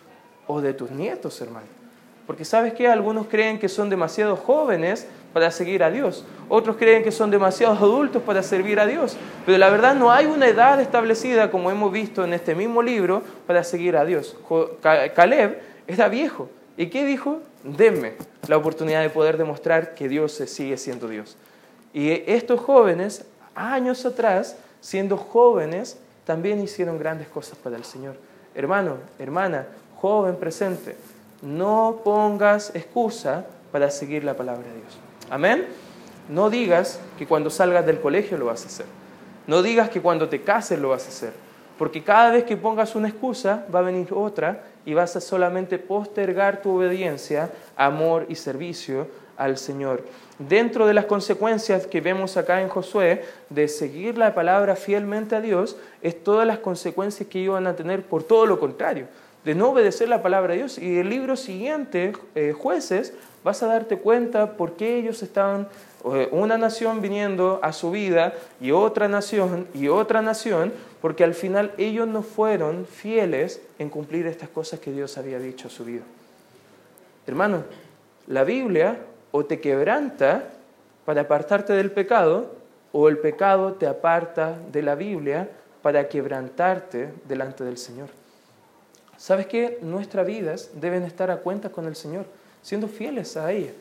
o 0.47 0.61
de 0.61 0.73
tus 0.73 0.91
nietos, 0.91 1.41
hermano. 1.41 1.67
Porque 2.27 2.45
sabes 2.45 2.73
que 2.75 2.89
algunos 2.89 3.27
creen 3.27 3.59
que 3.59 3.69
son 3.69 3.91
demasiado 3.91 4.37
jóvenes 4.37 5.07
para 5.33 5.51
seguir 5.51 5.85
a 5.85 5.91
Dios. 5.91 6.25
Otros 6.49 6.77
creen 6.77 7.05
que 7.05 7.13
son 7.13 7.31
demasiado 7.31 7.75
adultos 7.75 8.23
para 8.23 8.43
servir 8.43 8.81
a 8.81 8.87
Dios. 8.87 9.17
Pero 9.45 9.59
la 9.59 9.69
verdad 9.69 9.95
no 9.95 10.11
hay 10.11 10.27
una 10.27 10.49
edad 10.49 10.81
establecida, 10.81 11.51
como 11.51 11.71
hemos 11.71 11.93
visto 11.93 12.25
en 12.25 12.33
este 12.33 12.55
mismo 12.55 12.83
libro, 12.83 13.23
para 13.47 13.63
seguir 13.63 13.97
a 13.97 14.05
Dios. 14.05 14.37
Caleb 15.15 15.61
era 15.87 16.09
viejo, 16.09 16.49
¿Y 16.77 16.89
qué 16.89 17.05
dijo? 17.05 17.41
Denme 17.65 18.15
la 18.49 18.57
oportunidad 18.57 19.03
de 19.03 19.11
poder 19.11 19.39
demostrar 19.39 19.95
que 19.95 20.09
Dios 20.09 20.33
sigue 20.33 20.77
siendo 20.77 21.09
Dios. 21.09 21.37
Y 21.93 22.11
estos 22.27 22.61
jóvenes, 22.61 23.25
años 23.55 24.05
atrás, 24.05 24.57
siendo 24.81 25.17
jóvenes, 25.17 25.99
también 26.25 26.63
hicieron 26.63 26.99
grandes 26.99 27.29
cosas 27.29 27.57
para 27.59 27.77
el 27.77 27.85
Señor. 27.85 28.17
Hermano, 28.55 28.97
hermana, 29.19 29.67
joven 29.97 30.37
presente, 30.37 30.97
no 31.43 32.01
pongas 32.05 32.75
excusa 32.75 33.47
para 33.73 33.91
seguir 33.91 34.25
la 34.25 34.35
palabra 34.35 34.67
de 34.67 34.75
Dios. 34.75 34.99
Amén. 35.31 35.67
No 36.29 36.51
digas 36.51 36.99
que 37.19 37.27
cuando 37.27 37.51
salgas 37.51 37.87
del 37.87 38.01
colegio 38.01 38.37
lo 38.37 38.47
vas 38.47 38.65
a 38.65 38.67
hacer. 38.67 38.87
No 39.47 39.63
digas 39.63 39.91
que 39.91 40.03
cuando 40.03 40.29
te 40.29 40.43
cases 40.43 40.79
lo 40.79 40.91
vas 40.91 41.07
a 41.07 41.09
hacer. 41.09 41.33
Porque 41.79 42.03
cada 42.03 42.31
vez 42.31 42.45
que 42.45 42.57
pongas 42.57 42.95
una 42.95 43.09
excusa 43.09 43.67
va 43.75 43.81
a 43.81 43.83
venir 43.83 44.09
otra 44.13 44.65
y 44.85 44.95
vas 44.95 45.15
a 45.17 45.21
solamente 45.21 45.79
postergar 45.79 46.63
tu 46.63 46.77
obediencia, 46.77 47.51
amor 47.77 48.27
y 48.29 48.35
servicio 48.35 49.09
al 49.37 49.59
Señor. 49.59 50.03
Dentro 50.39 50.87
de 50.87 50.95
las 50.95 51.07
consecuencias 51.07 51.87
que 51.87 52.01
vemos 52.01 52.37
acá 52.37 52.61
en 52.61 52.69
Josué 52.69 53.25
de 53.51 53.69
seguir 53.69 54.17
la 54.19 54.35
palabra 54.35 54.77
fielmente 54.77 55.37
a 55.37 55.41
Dios, 55.41 55.77
es 56.03 56.23
todas 56.23 56.47
las 56.47 56.59
consecuencias 56.59 57.29
que 57.29 57.39
iban 57.39 57.67
a 57.67 57.75
tener 57.75 58.03
por 58.03 58.23
todo 58.23 58.47
lo 58.47 58.59
contrario, 58.59 59.07
de 59.47 59.55
no 59.55 59.69
obedecer 59.69 60.09
la 60.09 60.23
palabra 60.23 60.53
de 60.55 60.59
Dios. 60.59 60.77
Y 60.77 60.99
el 60.99 61.09
libro 61.09 61.37
siguiente, 61.37 62.13
eh, 62.35 62.53
jueces, 62.53 63.15
vas 63.45 63.63
a 63.63 63.69
darte 63.69 63.97
cuenta 63.97 64.57
por 64.57 64.73
qué 64.73 64.99
ellos 64.99 65.23
estaban 65.23 65.69
eh, 66.13 66.29
una 66.33 66.59
nación 66.59 67.01
viniendo 67.01 67.61
a 67.63 67.73
su 67.73 67.93
vida 67.93 68.35
y 68.61 68.73
otra 68.73 69.07
nación 69.07 69.69
y 69.73 69.87
otra 69.87 70.21
nación, 70.21 70.73
porque 71.01 71.23
al 71.23 71.33
final 71.33 71.71
ellos 71.79 72.09
no 72.09 72.23
fueron 72.23 72.87
fieles 72.87 73.61
en 73.79 73.89
cumplir 73.89 74.27
estas 74.27 74.49
cosas 74.49 74.81
que 74.81 74.91
Dios 74.91 75.17
había 75.17 75.39
dicho 75.39 75.69
a 75.69 75.71
su 75.71 75.85
vida. 75.85 76.03
Hermano, 77.25 77.63
la 78.27 78.43
Biblia 78.43 78.99
o 79.31 79.45
te 79.45 79.61
quebranta 79.61 80.43
para 81.05 81.21
apartarte 81.21 81.73
del 81.73 81.93
pecado, 81.93 82.57
o 82.91 83.09
el 83.09 83.19
pecado 83.19 83.75
te 83.75 83.87
aparta 83.87 84.59
de 84.73 84.83
la 84.83 84.97
Biblia 84.97 85.49
para 85.83 86.09
quebrantarte 86.09 87.11
delante 87.29 87.63
del 87.63 87.79
Señor. 87.79 88.16
¿Sabes 89.17 89.47
qué? 89.47 89.79
Nuestras 89.83 90.27
vidas 90.27 90.71
deben 90.75 91.03
estar 91.05 91.31
a 91.31 91.39
cuenta 91.39 91.71
con 91.71 91.87
el 91.87 91.97
Señor, 91.97 92.27
siendo 92.63 92.89
fieles 92.89 93.37
a 93.37 93.51
ella. 93.53 93.73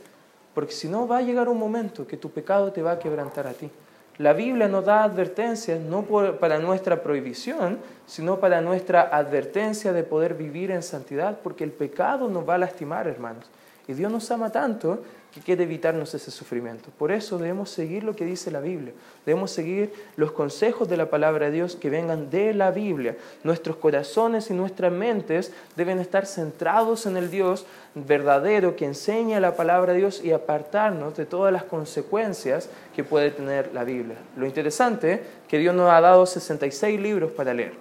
Porque 0.54 0.72
si 0.72 0.88
no, 0.88 1.08
va 1.08 1.18
a 1.18 1.22
llegar 1.22 1.50
un 1.50 1.58
momento 1.58 2.08
que 2.08 2.18
tu 2.18 2.30
pecado 2.32 2.72
te 2.72 2.82
va 2.82 2.94
a 2.94 3.00
quebrantar 3.00 3.48
a 3.48 3.54
ti. 3.54 3.70
La 4.18 4.32
Biblia 4.32 4.70
nos 4.70 4.86
da 4.86 5.04
advertencias 5.04 5.82
no 5.82 6.04
para 6.40 6.58
nuestra 6.58 7.04
prohibición, 7.04 7.80
sino 8.08 8.40
para 8.40 8.62
nuestra 8.62 9.02
advertencia 9.02 9.92
de 9.92 10.04
poder 10.04 10.36
vivir 10.36 10.72
en 10.72 10.84
santidad, 10.84 11.40
porque 11.44 11.66
el 11.66 11.72
pecado 11.72 12.30
nos 12.30 12.48
va 12.48 12.56
a 12.56 12.60
lastimar, 12.60 13.08
hermanos. 13.08 13.46
Y 13.88 13.94
Dios 13.94 14.10
nos 14.10 14.32
ama 14.32 14.52
tanto 14.52 15.04
que 15.36 15.42
quiere 15.42 15.64
evitarnos 15.64 16.14
ese 16.14 16.32
sufrimiento. 16.32 16.92
Por 16.98 17.12
eso 17.12 17.38
debemos 17.38 17.70
seguir 17.70 18.06
lo 18.06 18.16
que 18.16 18.24
dice 18.24 18.52
la 18.52 18.62
Biblia. 18.62 18.94
Debemos 19.26 19.52
seguir 19.52 19.92
los 20.16 20.32
consejos 20.32 20.88
de 20.88 20.96
la 20.96 21.10
palabra 21.10 21.48
de 21.48 21.52
Dios 21.52 21.76
que 21.76 21.90
vengan 21.90 22.30
de 22.30 22.54
la 22.54 22.72
Biblia. 22.72 23.18
Nuestros 23.44 23.76
corazones 23.76 24.50
y 24.50 24.54
nuestras 24.54 24.94
mentes 24.94 25.52
deben 25.76 26.00
estar 26.00 26.26
centrados 26.26 27.06
en 27.06 27.18
el 27.18 27.30
Dios 27.30 27.66
verdadero 27.96 28.78
que 28.78 28.86
enseña 28.86 29.42
la 29.42 29.58
palabra 29.58 29.92
de 29.92 30.00
Dios 30.00 30.24
y 30.24 30.32
apartarnos 30.32 31.18
de 31.18 31.26
todas 31.26 31.52
las 31.52 31.66
consecuencias 31.66 32.70
que 32.96 33.04
puede 33.04 33.30
tener 33.30 33.74
la 33.74 33.84
Biblia. 33.84 34.16
Lo 34.38 34.46
interesante 34.46 35.12
es 35.12 35.20
que 35.50 35.60
Dios 35.60 35.76
nos 35.76 35.92
ha 35.92 36.00
dado 36.00 36.26
66 36.26 36.98
libros 36.98 37.34
para 37.34 37.54
leer. 37.54 37.74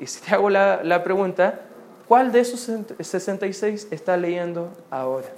Y 0.00 0.08
si 0.08 0.20
te 0.20 0.34
hago 0.34 0.50
la, 0.50 0.82
la 0.82 1.04
pregunta, 1.04 1.60
¿cuál 2.08 2.32
de 2.32 2.40
esos 2.40 2.68
66 2.98 3.86
estás 3.92 4.18
leyendo 4.18 4.72
ahora? 4.90 5.28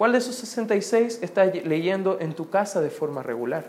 ¿Cuál 0.00 0.12
de 0.12 0.18
esos 0.18 0.36
66 0.36 1.18
estás 1.20 1.54
leyendo 1.62 2.16
en 2.20 2.32
tu 2.32 2.48
casa 2.48 2.80
de 2.80 2.88
forma 2.88 3.22
regular? 3.22 3.64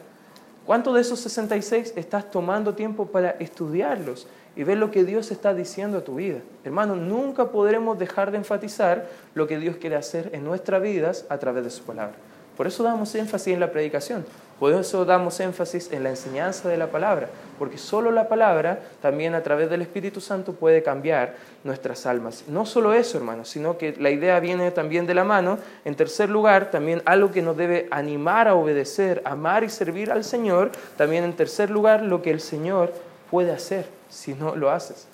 ¿Cuántos 0.66 0.96
de 0.96 1.02
esos 1.02 1.20
66 1.20 1.92
estás 1.98 2.32
tomando 2.32 2.74
tiempo 2.74 3.08
para 3.08 3.32
estudiarlos 3.32 4.28
y 4.56 4.64
ver 4.64 4.78
lo 4.78 4.92
que 4.92 5.04
Dios 5.04 5.30
está 5.30 5.54
diciendo 5.54 5.98
a 5.98 6.06
tu 6.06 6.16
vida? 6.16 6.40
Hermano, 6.64 6.96
nunca 6.96 7.52
podremos 7.52 8.00
dejar 8.00 8.32
de 8.32 8.38
enfatizar 8.38 9.10
lo 9.36 9.46
que 9.46 9.60
Dios 9.60 9.76
quiere 9.76 9.98
hacer 9.98 10.30
en 10.32 10.46
nuestras 10.46 10.82
vidas 10.82 11.26
a 11.28 11.38
través 11.38 11.66
de 11.66 11.70
su 11.70 11.84
palabra. 11.84 12.16
Por 12.56 12.66
eso 12.66 12.82
damos 12.82 13.14
énfasis 13.14 13.54
en 13.54 13.60
la 13.60 13.74
predicación, 13.74 14.24
por 14.62 14.74
eso 14.74 15.06
damos 15.06 15.40
énfasis 15.40 15.92
en 15.92 16.04
la 16.04 16.12
enseñanza 16.12 16.70
de 16.70 16.78
la 16.78 16.92
palabra, 16.92 17.30
porque 17.58 17.80
solo 17.80 18.12
la 18.12 18.30
palabra 18.30 18.80
también 19.02 19.34
a 19.34 19.42
través 19.42 19.72
del 19.72 19.82
Espíritu 19.82 20.22
Santo 20.22 20.54
puede 20.54 20.84
cambiar 20.84 21.34
nuestras 21.64 22.06
almas. 22.06 22.44
No 22.48 22.68
solo 22.68 22.94
eso, 22.94 23.18
hermanos, 23.18 23.50
sino 23.50 23.80
que 23.80 23.96
la 23.98 24.12
idea 24.12 24.40
viene 24.40 24.70
también 24.70 25.08
de 25.08 25.16
la 25.16 25.24
mano. 25.24 25.58
En 25.84 25.96
tercer 25.96 26.30
lugar, 26.30 26.70
también 26.70 27.02
algo 27.06 27.32
que 27.32 27.42
nos 27.42 27.58
debe 27.58 27.88
animar 27.90 28.48
a 28.48 28.54
obedecer, 28.54 29.24
amar 29.26 29.64
y 29.64 29.70
servir 29.70 30.12
al 30.12 30.24
Señor. 30.24 30.70
También 30.96 31.24
en 31.24 31.34
tercer 31.34 31.72
lugar, 31.72 32.04
lo 32.04 32.22
que 32.22 32.30
el 32.30 32.40
Señor 32.40 32.94
puede 33.32 33.52
hacer 33.52 33.88
si 34.10 34.36
no 34.36 34.56
lo 34.56 34.70
haces. 34.70 35.08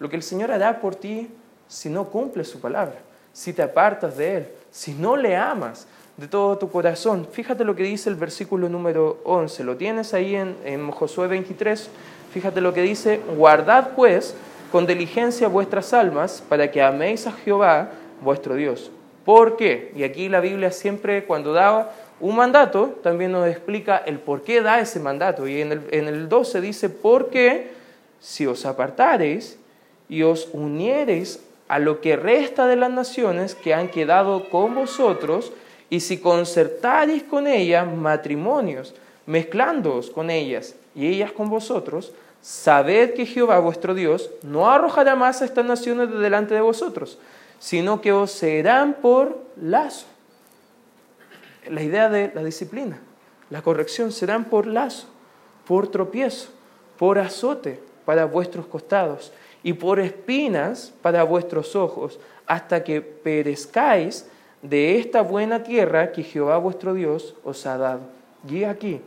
Lo 0.00 0.08
que 0.08 0.16
el 0.16 0.24
Señor 0.24 0.50
hará 0.50 0.80
por 0.80 0.96
ti 0.96 1.30
si 1.68 1.88
no 1.88 2.08
cumples 2.08 2.48
su 2.48 2.60
palabra, 2.60 2.96
si 3.32 3.52
te 3.52 3.62
apartas 3.62 4.16
de 4.16 4.38
Él, 4.38 4.48
si 4.72 4.92
no 4.92 5.16
le 5.16 5.36
amas 5.36 5.86
de 6.18 6.26
todo 6.26 6.58
tu 6.58 6.68
corazón. 6.68 7.28
Fíjate 7.30 7.64
lo 7.64 7.76
que 7.76 7.84
dice 7.84 8.10
el 8.10 8.16
versículo 8.16 8.68
número 8.68 9.18
11. 9.24 9.62
Lo 9.62 9.76
tienes 9.76 10.12
ahí 10.14 10.34
en, 10.34 10.90
Josué 10.90 11.28
23. 11.28 11.88
Fíjate 12.32 12.60
lo 12.60 12.74
que 12.74 12.82
dice, 12.82 13.20
guardad 13.36 13.90
pues 13.94 14.34
con 14.72 14.86
diligencia 14.86 15.48
vuestras 15.48 15.94
almas 15.94 16.42
para 16.46 16.70
que 16.70 16.82
améis 16.82 17.26
a 17.28 17.32
Jehová 17.32 17.90
vuestro 18.20 18.56
Dios. 18.56 18.90
¿Por 19.24 19.56
qué? 19.56 19.92
Y 19.94 20.02
aquí 20.02 20.28
la 20.28 20.40
Biblia 20.40 20.72
siempre 20.72 21.24
cuando 21.24 21.52
daba 21.52 21.92
un 22.20 22.34
mandato, 22.34 22.98
también 23.02 23.30
nos 23.30 23.46
explica 23.46 23.98
el 23.98 24.18
por 24.18 24.42
qué 24.42 24.60
da 24.60 24.80
ese 24.80 24.98
mandato. 24.98 25.46
Y 25.46 25.60
en 25.60 25.70
el, 25.70 25.82
en 25.92 26.08
el 26.08 26.28
12 26.28 26.60
dice, 26.60 26.90
porque 26.90 27.70
si 28.18 28.44
os 28.44 28.66
apartareis 28.66 29.56
y 30.08 30.24
os 30.24 30.48
uniereis 30.52 31.44
a 31.68 31.78
lo 31.78 32.00
que 32.00 32.16
resta 32.16 32.66
de 32.66 32.74
las 32.74 32.90
naciones 32.90 33.54
que 33.54 33.72
han 33.72 33.88
quedado 33.88 34.50
con 34.50 34.74
vosotros, 34.74 35.52
y 35.90 36.00
si 36.00 36.18
concertaréis 36.18 37.22
con 37.22 37.46
ellas 37.46 37.86
matrimonios, 37.90 38.94
mezclándoos 39.26 40.10
con 40.10 40.30
ellas 40.30 40.74
y 40.94 41.06
ellas 41.06 41.32
con 41.32 41.48
vosotros, 41.48 42.12
sabed 42.40 43.14
que 43.14 43.26
Jehová 43.26 43.58
vuestro 43.58 43.94
Dios 43.94 44.30
no 44.42 44.70
arrojará 44.70 45.16
más 45.16 45.42
a 45.42 45.44
estas 45.44 45.64
naciones 45.64 46.10
de 46.10 46.18
delante 46.18 46.54
de 46.54 46.60
vosotros, 46.60 47.18
sino 47.58 48.00
que 48.00 48.12
os 48.12 48.30
serán 48.30 48.94
por 48.94 49.38
lazo. 49.60 50.06
La 51.68 51.82
idea 51.82 52.08
de 52.08 52.32
la 52.34 52.44
disciplina, 52.44 53.00
la 53.50 53.62
corrección, 53.62 54.12
serán 54.12 54.44
por 54.44 54.66
lazo, 54.66 55.08
por 55.66 55.88
tropiezo, 55.88 56.50
por 56.98 57.18
azote 57.18 57.80
para 58.04 58.24
vuestros 58.24 58.66
costados 58.66 59.32
y 59.62 59.74
por 59.74 60.00
espinas 60.00 60.92
para 61.02 61.24
vuestros 61.24 61.76
ojos, 61.76 62.18
hasta 62.46 62.82
que 62.82 63.02
perezcáis 63.02 64.26
de 64.62 64.98
esta 64.98 65.22
buena 65.22 65.62
tierra 65.62 66.12
que 66.12 66.22
Jehová 66.22 66.58
vuestro 66.58 66.94
Dios 66.94 67.34
os 67.44 67.66
ha 67.66 67.78
dado. 67.78 68.00
Y 68.48 68.64
aquí 68.64 69.00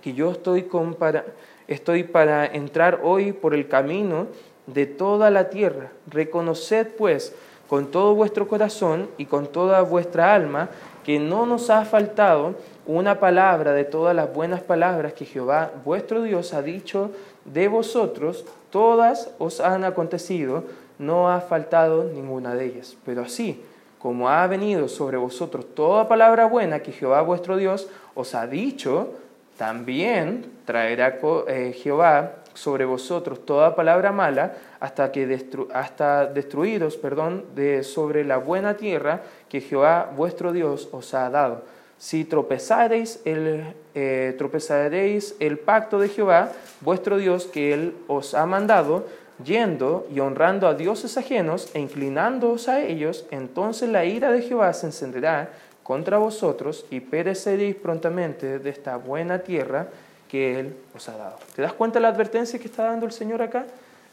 que 0.00 0.14
yo 0.14 0.30
estoy, 0.30 0.62
para, 0.98 1.24
estoy 1.66 2.04
para 2.04 2.46
entrar 2.46 3.00
hoy 3.02 3.32
por 3.32 3.54
el 3.54 3.68
camino 3.68 4.26
de 4.66 4.86
toda 4.86 5.30
la 5.30 5.50
tierra. 5.50 5.90
Reconoced 6.06 6.88
pues 6.96 7.34
con 7.68 7.86
todo 7.88 8.14
vuestro 8.14 8.48
corazón 8.48 9.08
y 9.18 9.26
con 9.26 9.46
toda 9.46 9.82
vuestra 9.82 10.34
alma 10.34 10.70
que 11.04 11.18
no 11.18 11.46
nos 11.46 11.70
ha 11.70 11.84
faltado 11.84 12.54
una 12.86 13.20
palabra 13.20 13.72
de 13.72 13.84
todas 13.84 14.14
las 14.14 14.32
buenas 14.32 14.60
palabras 14.60 15.12
que 15.12 15.24
Jehová 15.24 15.70
vuestro 15.84 16.22
Dios 16.22 16.54
ha 16.54 16.62
dicho 16.62 17.10
de 17.44 17.68
vosotros, 17.68 18.44
todas 18.70 19.30
os 19.38 19.60
han 19.60 19.84
acontecido, 19.84 20.64
no 20.98 21.30
ha 21.30 21.40
faltado 21.40 22.04
ninguna 22.04 22.54
de 22.54 22.66
ellas. 22.66 22.96
Pero 23.04 23.22
así, 23.22 23.62
como 23.98 24.28
ha 24.28 24.46
venido 24.46 24.88
sobre 24.88 25.16
vosotros 25.16 25.74
toda 25.74 26.08
palabra 26.08 26.46
buena 26.46 26.80
que 26.80 26.92
Jehová 26.92 27.22
vuestro 27.22 27.56
Dios 27.56 27.88
os 28.14 28.34
ha 28.34 28.46
dicho, 28.46 29.14
también 29.56 30.46
traerá 30.64 31.18
eh, 31.48 31.72
Jehová 31.72 32.34
sobre 32.54 32.84
vosotros 32.84 33.44
toda 33.44 33.76
palabra 33.76 34.12
mala 34.12 34.54
hasta 34.80 35.12
que 35.12 35.46
hasta 35.72 36.26
destruidos, 36.26 36.96
perdón, 36.96 37.44
de 37.54 37.82
sobre 37.82 38.24
la 38.24 38.36
buena 38.36 38.76
tierra 38.76 39.22
que 39.48 39.60
Jehová 39.60 40.12
vuestro 40.16 40.52
Dios 40.52 40.88
os 40.92 41.14
ha 41.14 41.30
dado. 41.30 41.62
Si 41.98 42.24
tropezareis 42.24 43.20
el, 43.24 43.74
eh, 43.94 44.34
tropezaréis 44.38 45.34
el 45.40 45.58
pacto 45.58 45.98
de 45.98 46.08
Jehová 46.08 46.52
vuestro 46.80 47.16
Dios 47.16 47.46
que 47.46 47.74
él 47.74 47.94
os 48.06 48.34
ha 48.34 48.46
mandado, 48.46 49.04
yendo 49.44 50.06
y 50.12 50.20
honrando 50.20 50.68
a 50.68 50.74
dioses 50.74 51.16
ajenos 51.16 51.70
e 51.74 51.80
inclinándoos 51.80 52.68
a 52.68 52.80
ellos, 52.80 53.26
entonces 53.30 53.88
la 53.88 54.04
ira 54.04 54.30
de 54.30 54.42
Jehová 54.42 54.72
se 54.72 54.86
encenderá 54.86 55.50
contra 55.82 56.18
vosotros 56.18 56.84
y 56.90 57.00
pereceréis 57.00 57.76
prontamente 57.76 58.58
de 58.58 58.70
esta 58.70 58.96
buena 58.96 59.38
tierra 59.38 59.88
que 60.28 60.60
Él 60.60 60.76
os 60.94 61.08
ha 61.08 61.16
dado. 61.16 61.36
¿Te 61.56 61.62
das 61.62 61.72
cuenta 61.72 61.98
de 61.98 62.02
la 62.02 62.08
advertencia 62.08 62.58
que 62.58 62.66
está 62.66 62.84
dando 62.84 63.06
el 63.06 63.12
Señor 63.12 63.40
acá? 63.40 63.64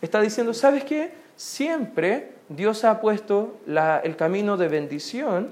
Está 0.01 0.21
diciendo, 0.21 0.53
¿sabes 0.53 0.83
qué? 0.83 1.11
Siempre 1.35 2.31
Dios 2.47 2.85
ha 2.85 3.01
puesto 3.01 3.57
el 4.03 4.15
camino 4.15 4.55
de 4.55 4.67
bendición 4.67 5.49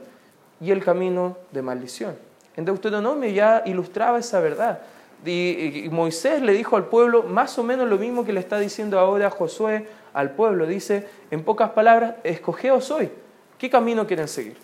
y 0.61 0.71
el 0.71 0.83
camino 0.83 1.37
de 1.51 1.61
maldición. 1.61 2.15
En 2.55 2.65
Deuteronomio 2.65 3.29
ya 3.29 3.63
ilustraba 3.65 4.19
esa 4.19 4.39
verdad. 4.39 4.79
Y, 5.25 5.87
Moisés 5.91 6.41
le 6.41 6.53
dijo 6.53 6.75
al 6.75 6.85
pueblo 6.85 7.23
más 7.23 7.57
o 7.57 7.63
menos 7.63 7.89
lo 7.89 7.97
mismo 7.97 8.25
que 8.25 8.33
le 8.33 8.39
está 8.39 8.59
diciendo 8.59 8.99
ahora 8.99 9.29
Josué 9.29 9.87
al 10.13 10.31
pueblo. 10.31 10.65
Dice, 10.67 11.07
en 11.31 11.43
pocas 11.43 11.71
palabras, 11.71 12.15
escogeos 12.23 12.91
hoy. 12.91 13.09
¿Qué 13.57 13.69
camino 13.69 14.05
quieren 14.05 14.27
seguir? 14.27 14.57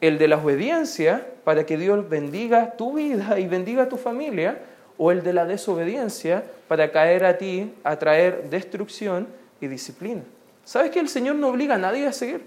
¿El 0.00 0.18
de 0.18 0.28
la 0.28 0.36
obediencia 0.36 1.26
para 1.44 1.64
que 1.64 1.76
Dios 1.76 2.08
bendiga 2.08 2.72
tu 2.76 2.94
vida 2.94 3.38
y 3.38 3.46
bendiga 3.46 3.88
tu 3.88 3.96
familia? 3.96 4.58
¿O 4.98 5.12
el 5.12 5.22
de 5.22 5.32
la 5.32 5.46
desobediencia 5.46 6.44
para 6.68 6.92
caer 6.92 7.24
a 7.24 7.38
ti, 7.38 7.72
a 7.84 7.98
traer 7.98 8.50
destrucción 8.50 9.26
y 9.60 9.66
disciplina? 9.66 10.22
¿Sabes 10.64 10.90
que 10.90 11.00
el 11.00 11.08
Señor 11.08 11.36
no 11.36 11.48
obliga 11.48 11.76
a 11.76 11.78
nadie 11.78 12.06
a 12.06 12.12
seguir? 12.12 12.42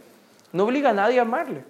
No 0.52 0.66
obliga 0.66 0.92
a 0.92 0.94
nadie 0.94 1.20
a 1.20 1.24
amarle. 1.24 1.64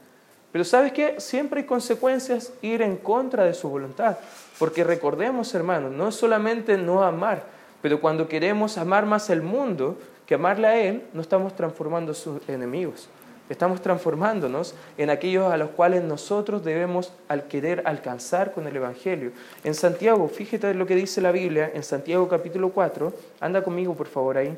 Pero 0.54 0.64
¿sabes 0.64 0.94
qué? 0.94 1.20
Siempre 1.20 1.62
hay 1.62 1.66
consecuencias 1.66 2.54
ir 2.62 2.84
en 2.84 2.96
contra 2.96 3.44
de 3.44 3.56
su 3.56 3.68
voluntad. 3.68 4.18
Porque 4.60 4.84
recordemos, 4.84 5.54
hermanos, 5.56 5.92
no 5.92 6.10
es 6.10 6.16
solamente 6.16 6.78
no 6.78 7.04
amar, 7.04 7.44
pero 7.82 8.00
cuando 8.00 8.28
queremos 8.28 8.78
amar 8.78 9.08
más 9.08 9.32
el 9.32 9.42
mundo 9.42 9.98
que 10.28 10.36
amarle 10.36 10.68
a 10.68 10.80
Él, 10.80 11.04
no 11.12 11.22
estamos 11.22 11.56
transformando 11.56 12.12
a 12.12 12.16
sus 12.16 12.48
enemigos. 12.48 13.10
Estamos 13.50 13.82
transformándonos 13.82 14.76
en 15.00 15.10
aquellos 15.10 15.52
a 15.52 15.58
los 15.58 15.72
cuales 15.72 16.04
nosotros 16.04 16.64
debemos 16.64 17.12
al 17.28 17.48
querer 17.48 17.82
alcanzar 17.86 18.54
con 18.54 18.68
el 18.68 18.76
Evangelio. 18.76 19.32
En 19.64 19.74
Santiago, 19.74 20.30
fíjate 20.30 20.76
lo 20.76 20.86
que 20.86 20.96
dice 20.96 21.20
la 21.20 21.32
Biblia, 21.32 21.72
en 21.74 21.84
Santiago 21.84 22.30
capítulo 22.30 22.70
4, 22.70 23.12
anda 23.42 23.64
conmigo 23.64 23.96
por 23.96 24.08
favor 24.08 24.38
ahí, 24.38 24.56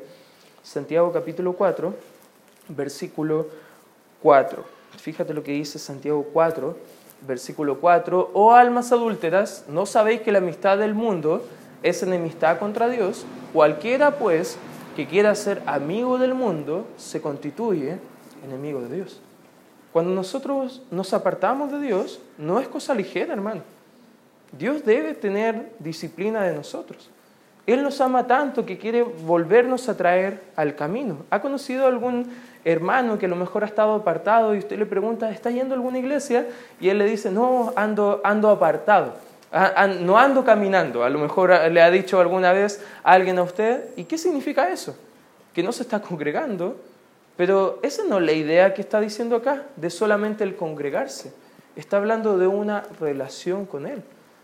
Santiago 0.62 1.10
capítulo 1.10 1.54
4, 1.54 1.94
versículo 2.68 3.46
4. 4.22 4.75
Fíjate 5.06 5.34
lo 5.34 5.44
que 5.44 5.52
dice 5.52 5.78
Santiago 5.78 6.26
4, 6.32 6.76
versículo 7.28 7.78
4, 7.78 8.32
oh 8.34 8.54
almas 8.54 8.90
adúlteras, 8.90 9.64
¿no 9.68 9.86
sabéis 9.86 10.22
que 10.22 10.32
la 10.32 10.38
amistad 10.38 10.78
del 10.78 10.94
mundo 10.94 11.46
es 11.84 12.02
enemistad 12.02 12.58
contra 12.58 12.88
Dios? 12.88 13.24
Cualquiera 13.52 14.18
pues 14.18 14.58
que 14.96 15.06
quiera 15.06 15.36
ser 15.36 15.62
amigo 15.66 16.18
del 16.18 16.34
mundo 16.34 16.88
se 16.96 17.20
constituye 17.20 18.00
enemigo 18.44 18.80
de 18.80 18.96
Dios. 18.96 19.20
Cuando 19.92 20.10
nosotros 20.10 20.82
nos 20.90 21.14
apartamos 21.14 21.70
de 21.70 21.82
Dios, 21.82 22.18
no 22.36 22.58
es 22.58 22.66
cosa 22.66 22.92
ligera, 22.92 23.32
hermano. 23.32 23.62
Dios 24.58 24.84
debe 24.84 25.14
tener 25.14 25.70
disciplina 25.78 26.42
de 26.42 26.52
nosotros. 26.52 27.10
Él 27.66 27.82
nos 27.82 28.00
ama 28.00 28.26
tanto 28.28 28.64
que 28.64 28.78
quiere 28.78 29.02
volvernos 29.02 29.88
a 29.88 29.96
traer 29.96 30.40
al 30.54 30.76
camino. 30.76 31.24
¿Ha 31.30 31.40
conocido 31.40 31.86
algún 31.86 32.30
hermano 32.64 33.18
que 33.18 33.26
a 33.26 33.28
lo 33.28 33.34
mejor 33.34 33.64
ha 33.64 33.66
estado 33.66 33.94
apartado 33.94 34.54
y 34.54 34.58
usted 34.58 34.78
le 34.78 34.86
pregunta, 34.86 35.30
¿está 35.30 35.50
yendo 35.50 35.74
a 35.74 35.76
alguna 35.76 35.98
iglesia? 35.98 36.46
Y 36.80 36.88
él 36.88 36.98
le 36.98 37.06
dice, 37.06 37.30
no, 37.30 37.72
ando, 37.74 38.20
ando 38.22 38.50
apartado, 38.50 39.14
no 40.00 40.16
ando 40.16 40.44
caminando. 40.44 41.02
A 41.02 41.10
lo 41.10 41.18
mejor 41.18 41.50
le 41.70 41.82
ha 41.82 41.90
dicho 41.90 42.20
alguna 42.20 42.52
vez 42.52 42.80
alguien 43.02 43.38
a 43.38 43.42
usted, 43.42 43.84
¿y 43.96 44.04
qué 44.04 44.16
significa 44.16 44.70
eso? 44.70 44.96
Que 45.52 45.62
no 45.62 45.72
se 45.72 45.82
está 45.82 46.00
congregando, 46.02 46.76
pero 47.36 47.80
esa 47.82 48.04
no 48.04 48.18
es 48.18 48.24
la 48.24 48.32
idea 48.32 48.74
que 48.74 48.80
está 48.80 49.00
diciendo 49.00 49.34
acá, 49.34 49.64
de 49.74 49.90
solamente 49.90 50.44
el 50.44 50.54
congregarse. 50.54 51.32
Está 51.74 51.96
hablando 51.96 52.38
de 52.38 52.46
una 52.46 52.84
relación 53.00 53.66
con 53.66 53.86
Él. 53.86 54.02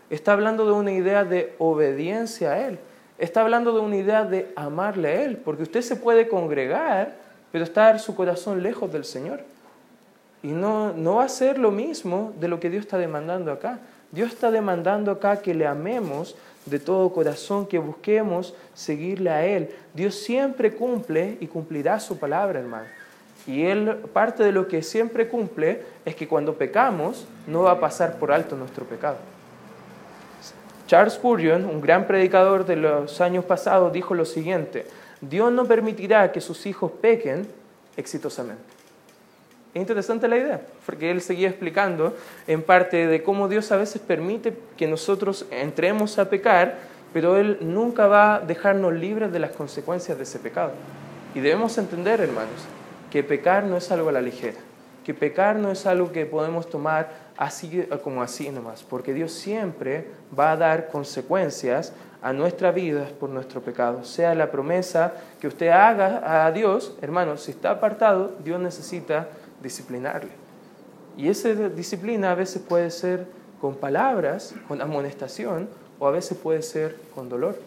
Está 0.09 0.33
hablando 0.33 0.65
de 0.65 0.73
una 0.73 0.91
idea 0.91 1.23
de 1.23 1.55
obediencia 1.57 2.51
a 2.51 2.67
Él. 2.67 2.79
Está 3.17 3.41
hablando 3.41 3.73
de 3.73 3.79
una 3.79 3.95
idea 3.95 4.25
de 4.25 4.51
amarle 4.55 5.07
a 5.09 5.23
Él. 5.23 5.37
Porque 5.37 5.63
usted 5.63 5.81
se 5.81 5.95
puede 5.95 6.27
congregar, 6.27 7.13
pero 7.51 7.63
estar 7.63 7.99
su 7.99 8.15
corazón 8.15 8.63
lejos 8.63 8.91
del 8.91 9.05
Señor. 9.05 9.41
Y 10.41 10.47
no, 10.47 10.93
no 10.93 11.15
va 11.15 11.25
a 11.25 11.29
ser 11.29 11.57
lo 11.57 11.71
mismo 11.71 12.33
de 12.39 12.47
lo 12.47 12.59
que 12.59 12.69
Dios 12.69 12.85
está 12.85 12.97
demandando 12.97 13.51
acá. 13.51 13.79
Dios 14.11 14.31
está 14.31 14.51
demandando 14.51 15.11
acá 15.11 15.37
que 15.37 15.53
le 15.53 15.65
amemos 15.65 16.35
de 16.65 16.79
todo 16.79 17.11
corazón, 17.11 17.65
que 17.65 17.79
busquemos 17.79 18.53
seguirle 18.73 19.29
a 19.29 19.45
Él. 19.45 19.69
Dios 19.93 20.15
siempre 20.15 20.73
cumple 20.73 21.37
y 21.39 21.47
cumplirá 21.47 21.99
su 21.99 22.17
palabra, 22.17 22.59
hermano. 22.59 22.87
Y 23.45 23.63
Él, 23.65 23.97
parte 24.13 24.43
de 24.43 24.51
lo 24.51 24.67
que 24.67 24.81
siempre 24.83 25.27
cumple 25.27 25.81
es 26.05 26.15
que 26.15 26.27
cuando 26.27 26.55
pecamos, 26.55 27.25
no 27.47 27.63
va 27.63 27.71
a 27.71 27.79
pasar 27.79 28.17
por 28.17 28.31
alto 28.31 28.55
nuestro 28.55 28.85
pecado. 28.85 29.17
Charles 30.93 31.15
Spurgeon, 31.15 31.65
un 31.65 31.81
gran 31.81 32.05
predicador 32.05 32.67
de 32.67 32.75
los 32.75 33.19
años 33.19 33.45
pasados, 33.45 33.91
dijo 33.91 34.13
lo 34.13 34.25
siguiente, 34.25 34.85
Dios 35.21 35.51
no 35.51 35.65
permitirá 35.65 36.31
que 36.31 36.39
sus 36.39 36.67
hijos 36.67 36.91
pequen 37.01 37.47
exitosamente. 37.97 38.61
Es 39.73 39.81
interesante 39.81 40.27
la 40.27 40.37
idea, 40.37 40.61
porque 40.85 41.09
él 41.09 41.21
seguía 41.21 41.49
explicando 41.49 42.15
en 42.45 42.61
parte 42.61 43.07
de 43.07 43.23
cómo 43.23 43.47
Dios 43.47 43.71
a 43.71 43.77
veces 43.77 44.03
permite 44.03 44.55
que 44.77 44.85
nosotros 44.85 45.47
entremos 45.49 46.19
a 46.19 46.29
pecar, 46.29 46.77
pero 47.11 47.37
Él 47.37 47.57
nunca 47.61 48.05
va 48.05 48.35
a 48.35 48.39
dejarnos 48.41 48.93
libres 48.93 49.31
de 49.31 49.39
las 49.39 49.49
consecuencias 49.49 50.15
de 50.15 50.25
ese 50.25 50.37
pecado. 50.37 50.73
Y 51.33 51.39
debemos 51.39 51.75
entender, 51.79 52.21
hermanos, 52.21 52.67
que 53.09 53.23
pecar 53.23 53.63
no 53.63 53.77
es 53.77 53.91
algo 53.91 54.09
a 54.09 54.11
la 54.11 54.21
ligera, 54.21 54.59
que 55.03 55.13
pecar 55.13 55.57
no 55.57 55.71
es 55.71 55.85
algo 55.85 56.11
que 56.11 56.25
podemos 56.25 56.69
tomar 56.69 57.09
así 57.37 57.85
como 58.03 58.21
así 58.21 58.49
nomás, 58.49 58.83
porque 58.83 59.13
Dios 59.13 59.31
siempre 59.31 60.07
va 60.37 60.51
a 60.51 60.57
dar 60.57 60.87
consecuencias 60.89 61.93
a 62.21 62.31
nuestra 62.31 62.71
vida 62.71 63.09
por 63.19 63.29
nuestro 63.29 63.61
pecado. 63.61 64.03
Sea 64.05 64.33
la 64.33 64.49
promesa 64.49 65.13
que 65.41 65.47
usted 65.47 65.67
haga 65.67 66.45
a 66.45 66.51
Dios, 66.51 66.95
hermanos, 67.01 67.43
si 67.43 67.51
está 67.51 67.71
apartado, 67.71 68.35
Dios 68.43 68.59
necesita 68.61 69.27
disciplinarle. 69.61 70.31
Y 71.17 71.27
esa 71.27 71.53
disciplina 71.53 72.31
a 72.31 72.35
veces 72.35 72.61
puede 72.61 72.89
ser 72.91 73.27
con 73.59 73.75
palabras, 73.75 74.55
con 74.67 74.81
amonestación, 74.81 75.67
o 75.99 76.07
a 76.07 76.11
veces 76.11 76.37
puede 76.37 76.61
ser 76.61 76.97
con 77.13 77.29
dolor. 77.29 77.59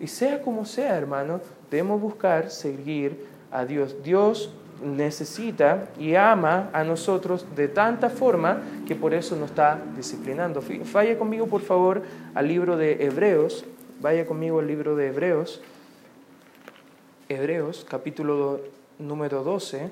Y 0.00 0.06
sea 0.06 0.42
como 0.42 0.64
sea, 0.64 0.96
hermano, 0.96 1.40
debemos 1.70 2.00
buscar 2.00 2.50
seguir 2.50 3.26
a 3.50 3.64
Dios. 3.64 3.96
Dios 4.02 4.52
necesita 4.82 5.88
y 5.98 6.14
ama 6.14 6.70
a 6.72 6.84
nosotros 6.84 7.46
de 7.54 7.68
tanta 7.68 8.10
forma 8.10 8.62
que 8.86 8.94
por 8.94 9.14
eso 9.14 9.36
nos 9.36 9.50
está 9.50 9.80
disciplinando. 9.96 10.62
Vaya 10.92 11.18
conmigo, 11.18 11.46
por 11.46 11.62
favor, 11.62 12.02
al 12.34 12.48
libro 12.48 12.76
de 12.76 13.04
Hebreos. 13.04 13.64
Vaya 14.00 14.26
conmigo 14.26 14.60
al 14.60 14.66
libro 14.66 14.96
de 14.96 15.08
Hebreos. 15.08 15.60
Hebreos, 17.28 17.84
capítulo 17.88 18.60
número 18.98 19.42
12. 19.42 19.90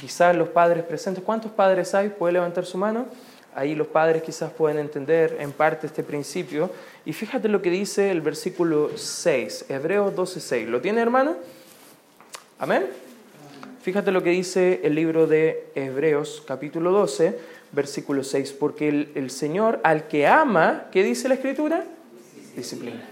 Quizás 0.00 0.34
los 0.34 0.48
padres 0.48 0.84
presentes, 0.84 1.22
¿cuántos 1.22 1.52
padres 1.52 1.94
hay? 1.94 2.08
¿Puede 2.08 2.32
levantar 2.32 2.64
su 2.64 2.78
mano? 2.78 3.06
Ahí 3.54 3.74
los 3.74 3.86
padres 3.86 4.22
quizás 4.22 4.50
pueden 4.50 4.78
entender 4.78 5.36
en 5.38 5.52
parte 5.52 5.86
este 5.86 6.02
principio. 6.02 6.70
Y 7.04 7.12
fíjate 7.12 7.48
lo 7.48 7.60
que 7.60 7.70
dice 7.70 8.10
el 8.10 8.22
versículo 8.22 8.96
6, 8.96 9.66
Hebreos 9.68 10.14
12, 10.16 10.40
6. 10.40 10.68
¿Lo 10.68 10.80
tiene 10.80 11.02
hermano? 11.02 11.36
Amén. 12.62 12.86
Fíjate 13.82 14.12
lo 14.12 14.22
que 14.22 14.30
dice 14.30 14.82
el 14.84 14.94
libro 14.94 15.26
de 15.26 15.66
Hebreos 15.74 16.44
capítulo 16.46 16.92
12, 16.92 17.36
versículo 17.72 18.22
6. 18.22 18.52
Porque 18.52 18.88
el, 18.88 19.10
el 19.16 19.30
Señor 19.30 19.80
al 19.82 20.06
que 20.06 20.28
ama, 20.28 20.84
¿qué 20.92 21.02
dice 21.02 21.28
la 21.28 21.34
escritura? 21.34 21.84
Disciplina. 22.54 23.02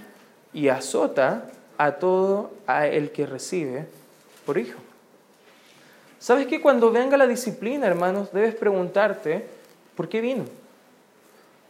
Y 0.52 0.68
azota 0.68 1.50
a 1.78 1.96
todo 1.96 2.52
a 2.68 2.86
el 2.86 3.10
que 3.10 3.26
recibe 3.26 3.86
por 4.46 4.56
hijo. 4.56 4.78
¿Sabes 6.20 6.46
que 6.46 6.60
cuando 6.60 6.92
venga 6.92 7.16
la 7.16 7.26
disciplina, 7.26 7.88
hermanos, 7.88 8.32
debes 8.32 8.54
preguntarte, 8.54 9.46
¿por 9.96 10.08
qué 10.08 10.20
vino? 10.20 10.44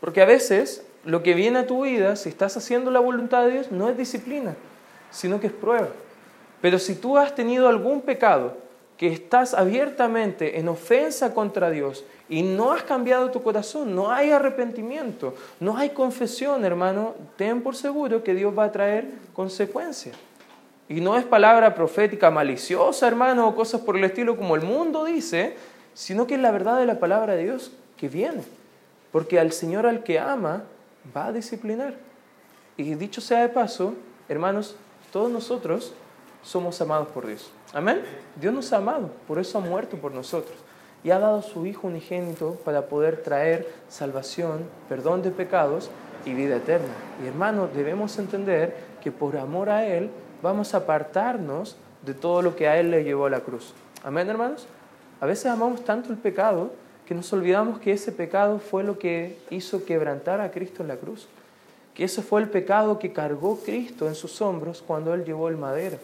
Porque 0.02 0.20
a 0.20 0.26
veces 0.26 0.84
lo 1.06 1.22
que 1.22 1.32
viene 1.32 1.60
a 1.60 1.66
tu 1.66 1.84
vida, 1.84 2.14
si 2.16 2.28
estás 2.28 2.58
haciendo 2.58 2.90
la 2.90 3.00
voluntad 3.00 3.46
de 3.46 3.52
Dios, 3.52 3.72
no 3.72 3.88
es 3.88 3.96
disciplina, 3.96 4.54
sino 5.10 5.40
que 5.40 5.46
es 5.46 5.52
prueba. 5.54 5.88
Pero 6.60 6.78
si 6.78 6.94
tú 6.94 7.16
has 7.16 7.34
tenido 7.34 7.68
algún 7.68 8.02
pecado, 8.02 8.56
que 9.00 9.06
estás 9.06 9.54
abiertamente 9.54 10.58
en 10.58 10.68
ofensa 10.68 11.32
contra 11.32 11.70
Dios 11.70 12.04
y 12.28 12.42
no 12.42 12.70
has 12.72 12.82
cambiado 12.82 13.30
tu 13.30 13.42
corazón, 13.42 13.94
no 13.94 14.10
hay 14.10 14.30
arrepentimiento, 14.30 15.34
no 15.58 15.78
hay 15.78 15.88
confesión, 15.88 16.66
hermano, 16.66 17.14
ten 17.38 17.62
por 17.62 17.76
seguro 17.76 18.22
que 18.22 18.34
Dios 18.34 18.52
va 18.56 18.64
a 18.64 18.72
traer 18.72 19.08
consecuencias. 19.32 20.14
Y 20.86 21.00
no 21.00 21.16
es 21.16 21.24
palabra 21.24 21.74
profética 21.74 22.30
maliciosa, 22.30 23.08
hermano, 23.08 23.48
o 23.48 23.56
cosas 23.56 23.80
por 23.80 23.96
el 23.96 24.04
estilo 24.04 24.36
como 24.36 24.54
el 24.54 24.60
mundo 24.60 25.06
dice, 25.06 25.56
sino 25.94 26.26
que 26.26 26.34
es 26.34 26.40
la 26.40 26.50
verdad 26.50 26.78
de 26.78 26.84
la 26.84 26.98
palabra 26.98 27.36
de 27.36 27.44
Dios 27.44 27.72
que 27.96 28.10
viene. 28.10 28.42
Porque 29.12 29.40
al 29.40 29.52
Señor 29.52 29.86
al 29.86 30.02
que 30.02 30.18
ama 30.18 30.64
va 31.16 31.28
a 31.28 31.32
disciplinar. 31.32 31.94
Y 32.76 32.94
dicho 32.96 33.22
sea 33.22 33.40
de 33.40 33.48
paso, 33.48 33.94
hermanos, 34.28 34.76
todos 35.10 35.30
nosotros 35.30 35.94
somos 36.42 36.80
amados 36.80 37.08
por 37.08 37.26
Dios. 37.26 37.50
Amén. 37.72 38.02
Dios 38.36 38.52
nos 38.52 38.72
ha 38.72 38.78
amado, 38.78 39.10
por 39.26 39.38
eso 39.38 39.58
ha 39.58 39.60
muerto 39.60 39.96
por 39.96 40.12
nosotros. 40.12 40.56
Y 41.02 41.10
ha 41.10 41.18
dado 41.18 41.40
su 41.42 41.66
Hijo 41.66 41.86
unigénito 41.86 42.56
para 42.64 42.86
poder 42.86 43.22
traer 43.22 43.72
salvación, 43.88 44.64
perdón 44.88 45.22
de 45.22 45.30
pecados 45.30 45.90
y 46.24 46.34
vida 46.34 46.56
eterna. 46.56 46.92
Y 47.24 47.26
hermanos, 47.26 47.70
debemos 47.74 48.18
entender 48.18 48.76
que 49.02 49.10
por 49.10 49.36
amor 49.36 49.70
a 49.70 49.86
Él 49.86 50.10
vamos 50.42 50.74
a 50.74 50.78
apartarnos 50.78 51.76
de 52.02 52.14
todo 52.14 52.42
lo 52.42 52.56
que 52.56 52.68
a 52.68 52.78
Él 52.78 52.90
le 52.90 53.04
llevó 53.04 53.26
a 53.26 53.30
la 53.30 53.40
cruz. 53.40 53.72
Amén, 54.04 54.28
hermanos. 54.28 54.66
A 55.20 55.26
veces 55.26 55.46
amamos 55.46 55.84
tanto 55.84 56.10
el 56.10 56.18
pecado 56.18 56.72
que 57.06 57.14
nos 57.14 57.32
olvidamos 57.32 57.80
que 57.80 57.92
ese 57.92 58.12
pecado 58.12 58.58
fue 58.58 58.84
lo 58.84 58.98
que 58.98 59.38
hizo 59.50 59.84
quebrantar 59.84 60.40
a 60.40 60.50
Cristo 60.50 60.82
en 60.82 60.88
la 60.88 60.96
cruz. 60.96 61.28
Que 61.94 62.04
ese 62.04 62.22
fue 62.22 62.40
el 62.40 62.48
pecado 62.48 62.98
que 62.98 63.12
cargó 63.12 63.58
Cristo 63.58 64.06
en 64.06 64.14
sus 64.14 64.40
hombros 64.40 64.82
cuando 64.86 65.12
Él 65.12 65.24
llevó 65.24 65.48
el 65.48 65.56
madero. 65.56 65.98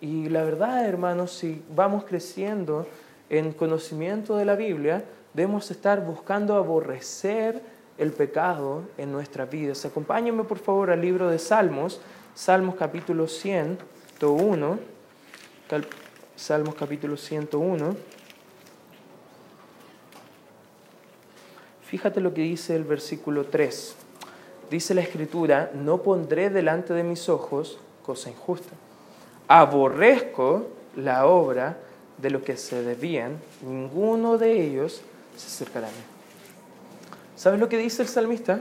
Y 0.00 0.28
la 0.28 0.44
verdad, 0.44 0.86
hermanos, 0.86 1.32
si 1.32 1.62
vamos 1.74 2.04
creciendo 2.04 2.86
en 3.30 3.52
conocimiento 3.52 4.36
de 4.36 4.44
la 4.44 4.56
Biblia, 4.56 5.04
debemos 5.32 5.70
estar 5.70 6.04
buscando 6.04 6.56
aborrecer 6.56 7.62
el 7.98 8.12
pecado 8.12 8.82
en 8.98 9.12
nuestras 9.12 9.50
vidas. 9.50 9.84
Acompáñenme, 9.84 10.44
por 10.44 10.58
favor, 10.58 10.90
al 10.90 11.00
libro 11.00 11.30
de 11.30 11.38
Salmos, 11.38 12.00
Salmos 12.34 12.74
capítulo 12.74 13.28
101, 13.28 14.78
Salmos 16.36 16.74
capítulo 16.74 17.16
101. 17.16 17.96
Fíjate 21.82 22.20
lo 22.20 22.34
que 22.34 22.42
dice 22.42 22.74
el 22.74 22.84
versículo 22.84 23.46
3. 23.46 23.94
Dice 24.70 24.94
la 24.94 25.02
escritura, 25.02 25.70
no 25.74 26.02
pondré 26.02 26.50
delante 26.50 26.92
de 26.92 27.04
mis 27.04 27.28
ojos 27.28 27.78
cosa 28.02 28.30
injusta. 28.30 28.72
Aborrezco 29.48 30.68
la 30.96 31.26
obra 31.26 31.76
de 32.18 32.30
los 32.30 32.42
que 32.42 32.56
se 32.56 32.82
desvían, 32.82 33.38
ninguno 33.62 34.38
de 34.38 34.62
ellos 34.62 35.02
se 35.36 35.46
acercará 35.46 35.88
a 35.88 35.90
mí. 35.90 35.96
¿Sabes 37.36 37.60
lo 37.60 37.68
que 37.68 37.76
dice 37.76 38.02
el 38.02 38.08
salmista? 38.08 38.60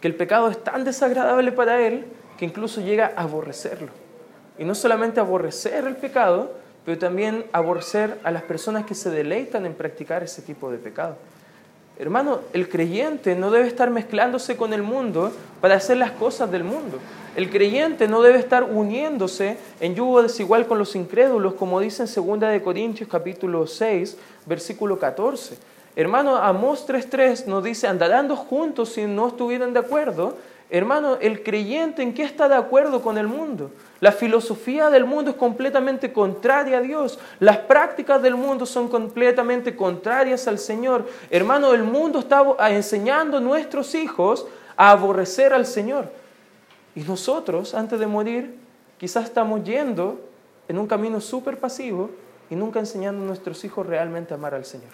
Que 0.00 0.08
el 0.08 0.14
pecado 0.14 0.48
es 0.48 0.62
tan 0.62 0.84
desagradable 0.84 1.52
para 1.52 1.80
él 1.80 2.06
que 2.38 2.44
incluso 2.44 2.80
llega 2.80 3.12
a 3.16 3.22
aborrecerlo. 3.22 3.88
Y 4.58 4.64
no 4.64 4.74
solamente 4.74 5.20
aborrecer 5.20 5.86
el 5.86 5.96
pecado, 5.96 6.52
pero 6.84 6.98
también 6.98 7.46
aborrecer 7.52 8.18
a 8.22 8.30
las 8.30 8.42
personas 8.42 8.86
que 8.86 8.94
se 8.94 9.10
deleitan 9.10 9.66
en 9.66 9.74
practicar 9.74 10.22
ese 10.22 10.42
tipo 10.42 10.70
de 10.70 10.78
pecado. 10.78 11.16
Hermano, 11.98 12.40
el 12.52 12.68
creyente 12.68 13.34
no 13.34 13.50
debe 13.50 13.66
estar 13.66 13.90
mezclándose 13.90 14.56
con 14.56 14.72
el 14.72 14.82
mundo 14.82 15.32
para 15.60 15.76
hacer 15.76 15.96
las 15.96 16.12
cosas 16.12 16.50
del 16.50 16.62
mundo. 16.62 16.98
El 17.36 17.50
creyente 17.50 18.08
no 18.08 18.22
debe 18.22 18.38
estar 18.38 18.64
uniéndose 18.64 19.58
en 19.78 19.94
yugo 19.94 20.22
desigual 20.22 20.66
con 20.66 20.78
los 20.78 20.96
incrédulos, 20.96 21.52
como 21.52 21.80
dice 21.80 22.04
en 22.04 22.26
2 22.26 22.40
de 22.40 22.62
Corintios 22.62 23.10
capítulo 23.10 23.66
6, 23.66 24.16
versículo 24.46 24.98
14. 24.98 25.58
Hermano, 25.94 26.36
Amós 26.36 26.88
3.3 26.88 27.44
nos 27.44 27.62
dice, 27.62 27.88
andarán 27.88 28.34
juntos 28.34 28.94
si 28.94 29.04
no 29.04 29.28
estuvieran 29.28 29.74
de 29.74 29.80
acuerdo. 29.80 30.38
Hermano, 30.70 31.18
el 31.20 31.42
creyente 31.42 32.02
en 32.02 32.14
qué 32.14 32.22
está 32.22 32.48
de 32.48 32.54
acuerdo 32.54 33.02
con 33.02 33.18
el 33.18 33.26
mundo. 33.26 33.70
La 34.00 34.12
filosofía 34.12 34.88
del 34.88 35.04
mundo 35.04 35.32
es 35.32 35.36
completamente 35.36 36.14
contraria 36.14 36.78
a 36.78 36.80
Dios. 36.80 37.18
Las 37.38 37.58
prácticas 37.58 38.22
del 38.22 38.34
mundo 38.34 38.64
son 38.64 38.88
completamente 38.88 39.76
contrarias 39.76 40.48
al 40.48 40.58
Señor. 40.58 41.06
Hermano, 41.30 41.74
el 41.74 41.82
mundo 41.82 42.20
está 42.20 42.42
enseñando 42.70 43.36
a 43.36 43.40
nuestros 43.40 43.94
hijos 43.94 44.46
a 44.74 44.92
aborrecer 44.92 45.52
al 45.52 45.66
Señor. 45.66 46.08
Y 46.96 47.02
nosotros, 47.02 47.74
antes 47.74 48.00
de 48.00 48.06
morir, 48.06 48.56
quizás 48.98 49.24
estamos 49.26 49.62
yendo 49.62 50.18
en 50.66 50.78
un 50.78 50.86
camino 50.86 51.20
súper 51.20 51.60
pasivo 51.60 52.10
y 52.48 52.56
nunca 52.56 52.80
enseñando 52.80 53.22
a 53.22 53.26
nuestros 53.26 53.64
hijos 53.64 53.86
realmente 53.86 54.32
a 54.32 54.38
amar 54.38 54.54
al 54.54 54.64
Señor. 54.64 54.90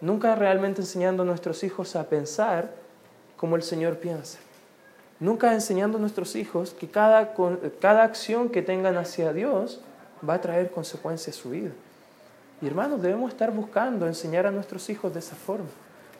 Nunca 0.00 0.34
realmente 0.36 0.80
enseñando 0.80 1.24
a 1.24 1.26
nuestros 1.26 1.64
hijos 1.64 1.96
a 1.96 2.08
pensar 2.08 2.72
como 3.36 3.56
el 3.56 3.62
Señor 3.62 3.98
piensa. 3.98 4.38
Nunca 5.18 5.52
enseñando 5.52 5.98
a 5.98 6.00
nuestros 6.00 6.36
hijos 6.36 6.70
que 6.70 6.88
cada, 6.88 7.34
cada 7.80 8.04
acción 8.04 8.48
que 8.48 8.62
tengan 8.62 8.96
hacia 8.96 9.32
Dios 9.32 9.80
va 10.26 10.34
a 10.34 10.40
traer 10.40 10.70
consecuencias 10.70 11.36
a 11.36 11.40
su 11.40 11.50
vida. 11.50 11.70
Y 12.62 12.66
hermanos, 12.68 13.02
debemos 13.02 13.32
estar 13.32 13.50
buscando 13.50 14.06
enseñar 14.06 14.46
a 14.46 14.50
nuestros 14.52 14.88
hijos 14.88 15.12
de 15.12 15.18
esa 15.18 15.34
forma. 15.34 15.68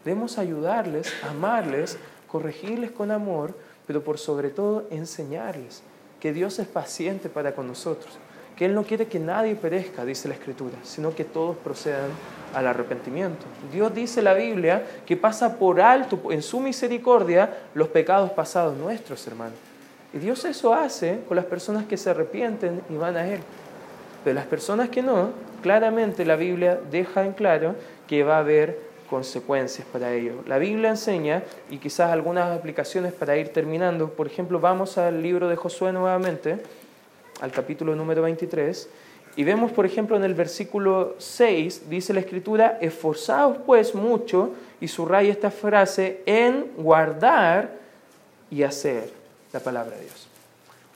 Debemos 0.04 0.38
ayudarles, 0.38 1.12
amarles, 1.22 1.98
corregirles 2.26 2.90
con 2.90 3.10
amor, 3.10 3.54
pero 3.90 4.04
por 4.04 4.18
sobre 4.18 4.50
todo 4.50 4.84
enseñarles 4.92 5.82
que 6.20 6.32
Dios 6.32 6.60
es 6.60 6.68
paciente 6.68 7.28
para 7.28 7.56
con 7.56 7.66
nosotros, 7.66 8.18
que 8.54 8.64
Él 8.64 8.72
no 8.72 8.84
quiere 8.84 9.08
que 9.08 9.18
nadie 9.18 9.56
perezca, 9.56 10.04
dice 10.04 10.28
la 10.28 10.34
Escritura, 10.34 10.76
sino 10.84 11.12
que 11.12 11.24
todos 11.24 11.56
procedan 11.56 12.10
al 12.54 12.68
arrepentimiento. 12.68 13.46
Dios 13.72 13.92
dice 13.92 14.22
la 14.22 14.34
Biblia 14.34 14.86
que 15.04 15.16
pasa 15.16 15.58
por 15.58 15.80
alto 15.80 16.20
en 16.30 16.40
su 16.40 16.60
misericordia 16.60 17.52
los 17.74 17.88
pecados 17.88 18.30
pasados 18.30 18.76
nuestros, 18.76 19.26
hermanos. 19.26 19.58
Y 20.14 20.18
Dios 20.18 20.44
eso 20.44 20.72
hace 20.72 21.22
con 21.26 21.34
las 21.34 21.46
personas 21.46 21.84
que 21.86 21.96
se 21.96 22.10
arrepienten 22.10 22.82
y 22.90 22.94
van 22.94 23.16
a 23.16 23.26
Él. 23.26 23.40
Pero 24.22 24.34
las 24.34 24.46
personas 24.46 24.88
que 24.90 25.02
no, 25.02 25.30
claramente 25.62 26.24
la 26.24 26.36
Biblia 26.36 26.78
deja 26.92 27.26
en 27.26 27.32
claro 27.32 27.74
que 28.06 28.22
va 28.22 28.36
a 28.36 28.38
haber 28.38 28.89
consecuencias 29.10 29.86
para 29.92 30.14
ello. 30.14 30.44
La 30.46 30.58
Biblia 30.58 30.90
enseña, 30.90 31.42
y 31.68 31.78
quizás 31.78 32.12
algunas 32.12 32.56
aplicaciones 32.56 33.12
para 33.12 33.36
ir 33.36 33.48
terminando, 33.48 34.10
por 34.10 34.28
ejemplo, 34.28 34.60
vamos 34.60 34.96
al 34.98 35.20
libro 35.20 35.48
de 35.48 35.56
Josué 35.56 35.92
nuevamente, 35.92 36.58
al 37.40 37.50
capítulo 37.50 37.96
número 37.96 38.22
23, 38.22 38.88
y 39.34 39.44
vemos, 39.44 39.72
por 39.72 39.84
ejemplo, 39.84 40.16
en 40.16 40.22
el 40.22 40.34
versículo 40.34 41.16
6, 41.18 41.90
dice 41.90 42.14
la 42.14 42.20
Escritura, 42.20 42.78
esforzaos 42.80 43.58
pues 43.66 43.96
mucho, 43.96 44.52
y 44.80 44.86
subraya 44.86 45.32
esta 45.32 45.50
frase, 45.50 46.22
en 46.24 46.70
guardar 46.76 47.72
y 48.48 48.62
hacer 48.62 49.10
la 49.52 49.58
palabra 49.58 49.96
de 49.96 50.02
Dios. 50.02 50.28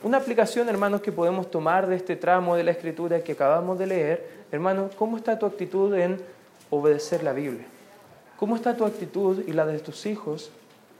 Una 0.05 0.19
aplicación, 0.19 0.69
hermanos, 0.69 1.01
que 1.01 1.11
podemos 1.11 1.51
tomar 1.51 1.89
de 1.89 1.97
este 1.97 2.15
tramo 2.15 2.55
de 2.55 2.63
la 2.63 2.71
Escritura 2.71 3.21
que 3.25 3.33
acabamos 3.33 3.77
de 3.77 3.87
leer, 3.87 4.29
hermanos, 4.53 4.93
¿cómo 4.95 5.17
está 5.17 5.37
tu 5.37 5.47
actitud 5.47 5.93
en 5.95 6.21
obedecer 6.71 7.25
la 7.25 7.33
Biblia? 7.33 7.67
¿Cómo 8.39 8.57
está 8.57 8.77
tu 8.77 8.85
actitud 8.85 9.43
y 9.47 9.53
la 9.53 9.67
de 9.67 9.79
tus 9.79 10.07
hijos 10.07 10.51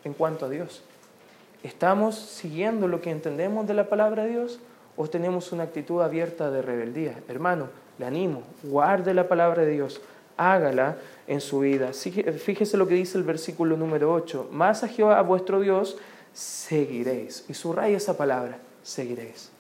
en 0.05 0.15
cuanto 0.15 0.47
a 0.47 0.49
Dios? 0.49 0.83
¿Estamos 1.63 2.17
siguiendo 2.17 2.89
lo 2.89 3.01
que 3.01 3.11
entendemos 3.11 3.67
de 3.67 3.75
la 3.75 3.89
palabra 3.89 4.25
de 4.25 4.31
Dios? 4.31 4.61
o 4.97 5.09
tenemos 5.09 5.53
una 5.53 5.65
actitud 5.65 6.03
abierta 6.03 6.51
de 6.51 6.63
rebeldía. 6.63 7.21
Hermano, 7.29 7.69
le 7.99 8.07
animo, 8.07 8.43
guarde 8.63 9.15
la 9.15 9.29
palabra 9.29 9.63
de 9.63 9.73
Dios, 9.73 10.01
hágala 10.37 10.99
en 11.27 11.41
su 11.41 11.61
vida. 11.61 11.93
Fíjese 11.93 12.77
lo 12.77 12.87
que 12.87 12.95
dice 12.95 13.19
el 13.19 13.25
versículo 13.25 13.77
número 13.77 14.13
8, 14.13 14.49
más 14.53 14.85
a 14.85 14.89
Jehová 14.89 15.21
vuestro 15.23 15.61
Dios 15.61 15.97
seguiréis. 16.33 17.45
Y 17.49 17.55
subraya 17.55 17.97
esa 17.97 18.17
palabra, 18.17 18.59
seguiréis. 18.83 19.51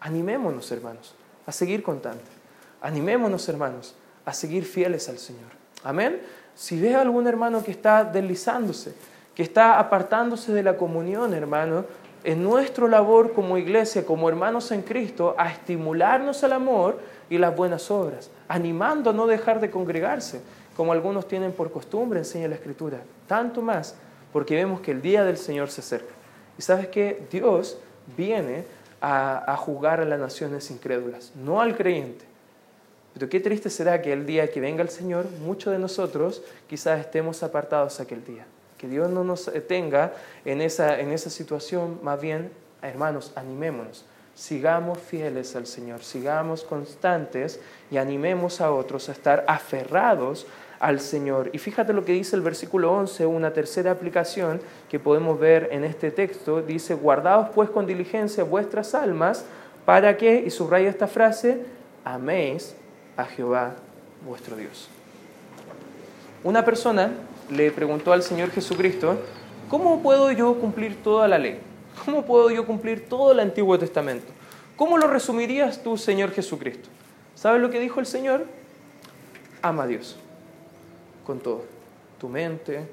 Animémonos, 0.00 0.70
hermanos, 0.70 1.14
a 1.46 1.52
seguir 1.52 1.82
contando. 1.82 2.22
Animémonos, 2.80 3.48
hermanos, 3.48 3.94
a 4.24 4.32
seguir 4.32 4.64
fieles 4.64 5.08
al 5.08 5.18
Señor. 5.18 5.50
Amén. 5.82 6.20
Si 6.56 6.80
ve 6.80 6.94
a 6.94 7.02
algún 7.02 7.26
hermano 7.26 7.62
que 7.62 7.70
está 7.70 8.02
deslizándose, 8.02 8.94
que 9.34 9.42
está 9.42 9.78
apartándose 9.78 10.52
de 10.52 10.62
la 10.62 10.78
comunión, 10.78 11.34
hermano, 11.34 11.84
en 12.24 12.42
nuestra 12.42 12.88
labor 12.88 13.34
como 13.34 13.58
iglesia, 13.58 14.06
como 14.06 14.28
hermanos 14.28 14.72
en 14.72 14.80
Cristo, 14.80 15.34
a 15.38 15.50
estimularnos 15.50 16.42
al 16.42 16.54
amor 16.54 16.98
y 17.28 17.36
las 17.36 17.54
buenas 17.54 17.90
obras, 17.90 18.30
animando 18.48 19.10
a 19.10 19.12
no 19.12 19.26
dejar 19.26 19.60
de 19.60 19.70
congregarse, 19.70 20.40
como 20.76 20.92
algunos 20.92 21.28
tienen 21.28 21.52
por 21.52 21.70
costumbre, 21.70 22.18
enseña 22.20 22.48
la 22.48 22.54
Escritura. 22.54 22.98
Tanto 23.26 23.60
más, 23.60 23.94
porque 24.32 24.56
vemos 24.56 24.80
que 24.80 24.92
el 24.92 25.02
día 25.02 25.24
del 25.24 25.36
Señor 25.36 25.70
se 25.70 25.82
acerca. 25.82 26.14
Y 26.58 26.62
sabes 26.62 26.88
que 26.88 27.26
Dios 27.30 27.78
viene 28.16 28.64
a, 29.02 29.52
a 29.52 29.56
juzgar 29.58 30.00
a 30.00 30.06
las 30.06 30.18
naciones 30.18 30.70
incrédulas, 30.70 31.32
no 31.36 31.60
al 31.60 31.76
creyente. 31.76 32.24
Pero 33.16 33.30
qué 33.30 33.40
triste 33.40 33.70
será 33.70 34.02
que 34.02 34.12
el 34.12 34.26
día 34.26 34.50
que 34.50 34.60
venga 34.60 34.82
el 34.82 34.90
Señor, 34.90 35.24
muchos 35.42 35.72
de 35.72 35.78
nosotros 35.78 36.42
quizás 36.68 37.00
estemos 37.00 37.42
apartados 37.42 37.98
aquel 37.98 38.22
día. 38.22 38.44
Que 38.76 38.88
Dios 38.88 39.08
no 39.08 39.24
nos 39.24 39.50
tenga 39.66 40.12
en 40.44 40.60
esa, 40.60 41.00
en 41.00 41.12
esa 41.12 41.30
situación, 41.30 41.98
más 42.02 42.20
bien, 42.20 42.50
hermanos, 42.82 43.32
animémonos, 43.34 44.04
sigamos 44.34 44.98
fieles 44.98 45.56
al 45.56 45.66
Señor, 45.66 46.02
sigamos 46.04 46.62
constantes 46.62 47.58
y 47.90 47.96
animemos 47.96 48.60
a 48.60 48.70
otros 48.70 49.08
a 49.08 49.12
estar 49.12 49.46
aferrados 49.48 50.46
al 50.78 51.00
Señor. 51.00 51.48
Y 51.54 51.58
fíjate 51.58 51.94
lo 51.94 52.04
que 52.04 52.12
dice 52.12 52.36
el 52.36 52.42
versículo 52.42 52.92
11, 52.92 53.24
una 53.24 53.54
tercera 53.54 53.92
aplicación 53.92 54.60
que 54.90 54.98
podemos 54.98 55.40
ver 55.40 55.70
en 55.72 55.84
este 55.84 56.10
texto, 56.10 56.60
dice, 56.60 56.92
guardaos 56.92 57.48
pues 57.54 57.70
con 57.70 57.86
diligencia 57.86 58.44
vuestras 58.44 58.94
almas, 58.94 59.46
para 59.86 60.18
que, 60.18 60.42
y 60.46 60.50
subraya 60.50 60.90
esta 60.90 61.06
frase, 61.06 61.64
améis 62.04 62.76
a 63.16 63.24
Jehová 63.24 63.76
vuestro 64.26 64.56
Dios. 64.56 64.88
Una 66.44 66.64
persona 66.64 67.12
le 67.50 67.70
preguntó 67.70 68.12
al 68.12 68.22
Señor 68.22 68.50
Jesucristo, 68.50 69.18
¿cómo 69.68 70.02
puedo 70.02 70.30
yo 70.32 70.54
cumplir 70.58 71.02
toda 71.02 71.28
la 71.28 71.38
ley? 71.38 71.58
¿Cómo 72.04 72.24
puedo 72.24 72.50
yo 72.50 72.66
cumplir 72.66 73.08
todo 73.08 73.32
el 73.32 73.40
Antiguo 73.40 73.78
Testamento? 73.78 74.26
¿Cómo 74.76 74.98
lo 74.98 75.06
resumirías 75.06 75.82
tú, 75.82 75.96
Señor 75.96 76.30
Jesucristo? 76.32 76.88
¿Sabes 77.34 77.62
lo 77.62 77.70
que 77.70 77.80
dijo 77.80 78.00
el 78.00 78.06
Señor? 78.06 78.44
Ama 79.62 79.84
a 79.84 79.86
Dios 79.86 80.16
con 81.26 81.40
todo. 81.40 81.64
Tu 82.20 82.28
mente, 82.28 82.86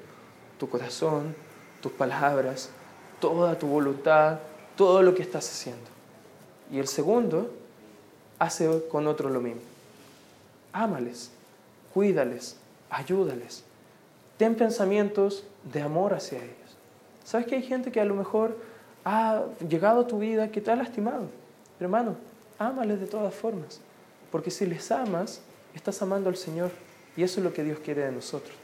tu 0.58 0.68
corazón, 0.68 1.34
tus 1.80 1.92
palabras, 1.92 2.70
toda 3.20 3.58
tu 3.58 3.66
voluntad, 3.66 4.40
todo 4.76 5.02
lo 5.02 5.14
que 5.14 5.22
estás 5.22 5.48
haciendo. 5.48 5.84
Y 6.70 6.78
el 6.78 6.88
segundo, 6.88 7.50
hace 8.38 8.68
con 8.90 9.06
otro 9.06 9.30
lo 9.30 9.40
mismo. 9.40 9.73
Ámales, 10.74 11.30
cuídales, 11.94 12.56
ayúdales. 12.90 13.62
Ten 14.36 14.56
pensamientos 14.56 15.44
de 15.72 15.80
amor 15.80 16.14
hacia 16.14 16.38
ellos. 16.38 16.76
¿Sabes 17.22 17.46
que 17.46 17.54
hay 17.54 17.62
gente 17.62 17.92
que 17.92 18.00
a 18.00 18.04
lo 18.04 18.16
mejor 18.16 18.58
ha 19.04 19.44
llegado 19.68 20.00
a 20.00 20.06
tu 20.08 20.18
vida 20.18 20.50
que 20.50 20.60
te 20.60 20.72
ha 20.72 20.76
lastimado? 20.76 21.28
Hermano, 21.78 22.16
ámales 22.58 22.98
de 22.98 23.06
todas 23.06 23.32
formas. 23.32 23.80
Porque 24.32 24.50
si 24.50 24.66
les 24.66 24.90
amas, 24.90 25.42
estás 25.76 26.02
amando 26.02 26.28
al 26.28 26.36
Señor. 26.36 26.72
Y 27.16 27.22
eso 27.22 27.38
es 27.38 27.44
lo 27.44 27.52
que 27.52 27.62
Dios 27.62 27.78
quiere 27.78 28.04
de 28.04 28.10
nosotros. 28.10 28.56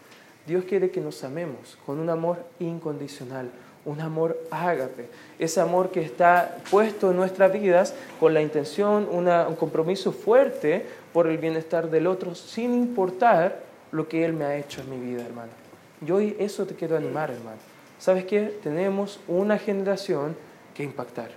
Dios 0.49 0.65
quiere 0.65 0.91
que 0.91 1.01
nos 1.01 1.23
amemos 1.23 1.79
con 1.87 2.01
un 2.01 2.11
amor 2.11 2.45
incondicional, 2.59 3.53
un 3.85 4.01
amor 4.01 4.39
ágape, 4.51 5.09
ese 5.39 5.61
amor 5.61 5.91
que 5.91 6.03
está 6.03 6.59
puesto 6.71 7.11
en 7.11 7.17
nuestras 7.17 7.53
vidas 7.53 7.95
con 8.19 8.35
la 8.35 8.43
intención, 8.43 9.09
un 9.11 9.57
compromiso 9.57 10.13
fuerte 10.13 10.87
por 11.13 11.27
el 11.27 11.39
bienestar 11.39 11.91
del 11.91 12.07
otro, 12.07 12.35
sin 12.35 12.75
importar 12.75 13.61
lo 13.93 14.09
que 14.09 14.25
Él 14.25 14.33
me 14.33 14.45
ha 14.45 14.57
hecho 14.57 14.83
en 14.83 14.91
mi 14.91 14.99
vida, 14.99 15.25
hermano. 15.25 15.53
Yo 16.01 16.17
hoy 16.17 16.37
eso 16.39 16.67
te 16.67 16.75
quiero 16.75 16.97
animar, 16.97 17.31
hermano. 17.31 17.59
¿Sabes 17.99 18.25
qué? 18.25 18.59
Tenemos 18.63 19.21
una 19.29 19.59
generación 19.59 20.37
que 20.75 20.83
impactar. 20.83 21.31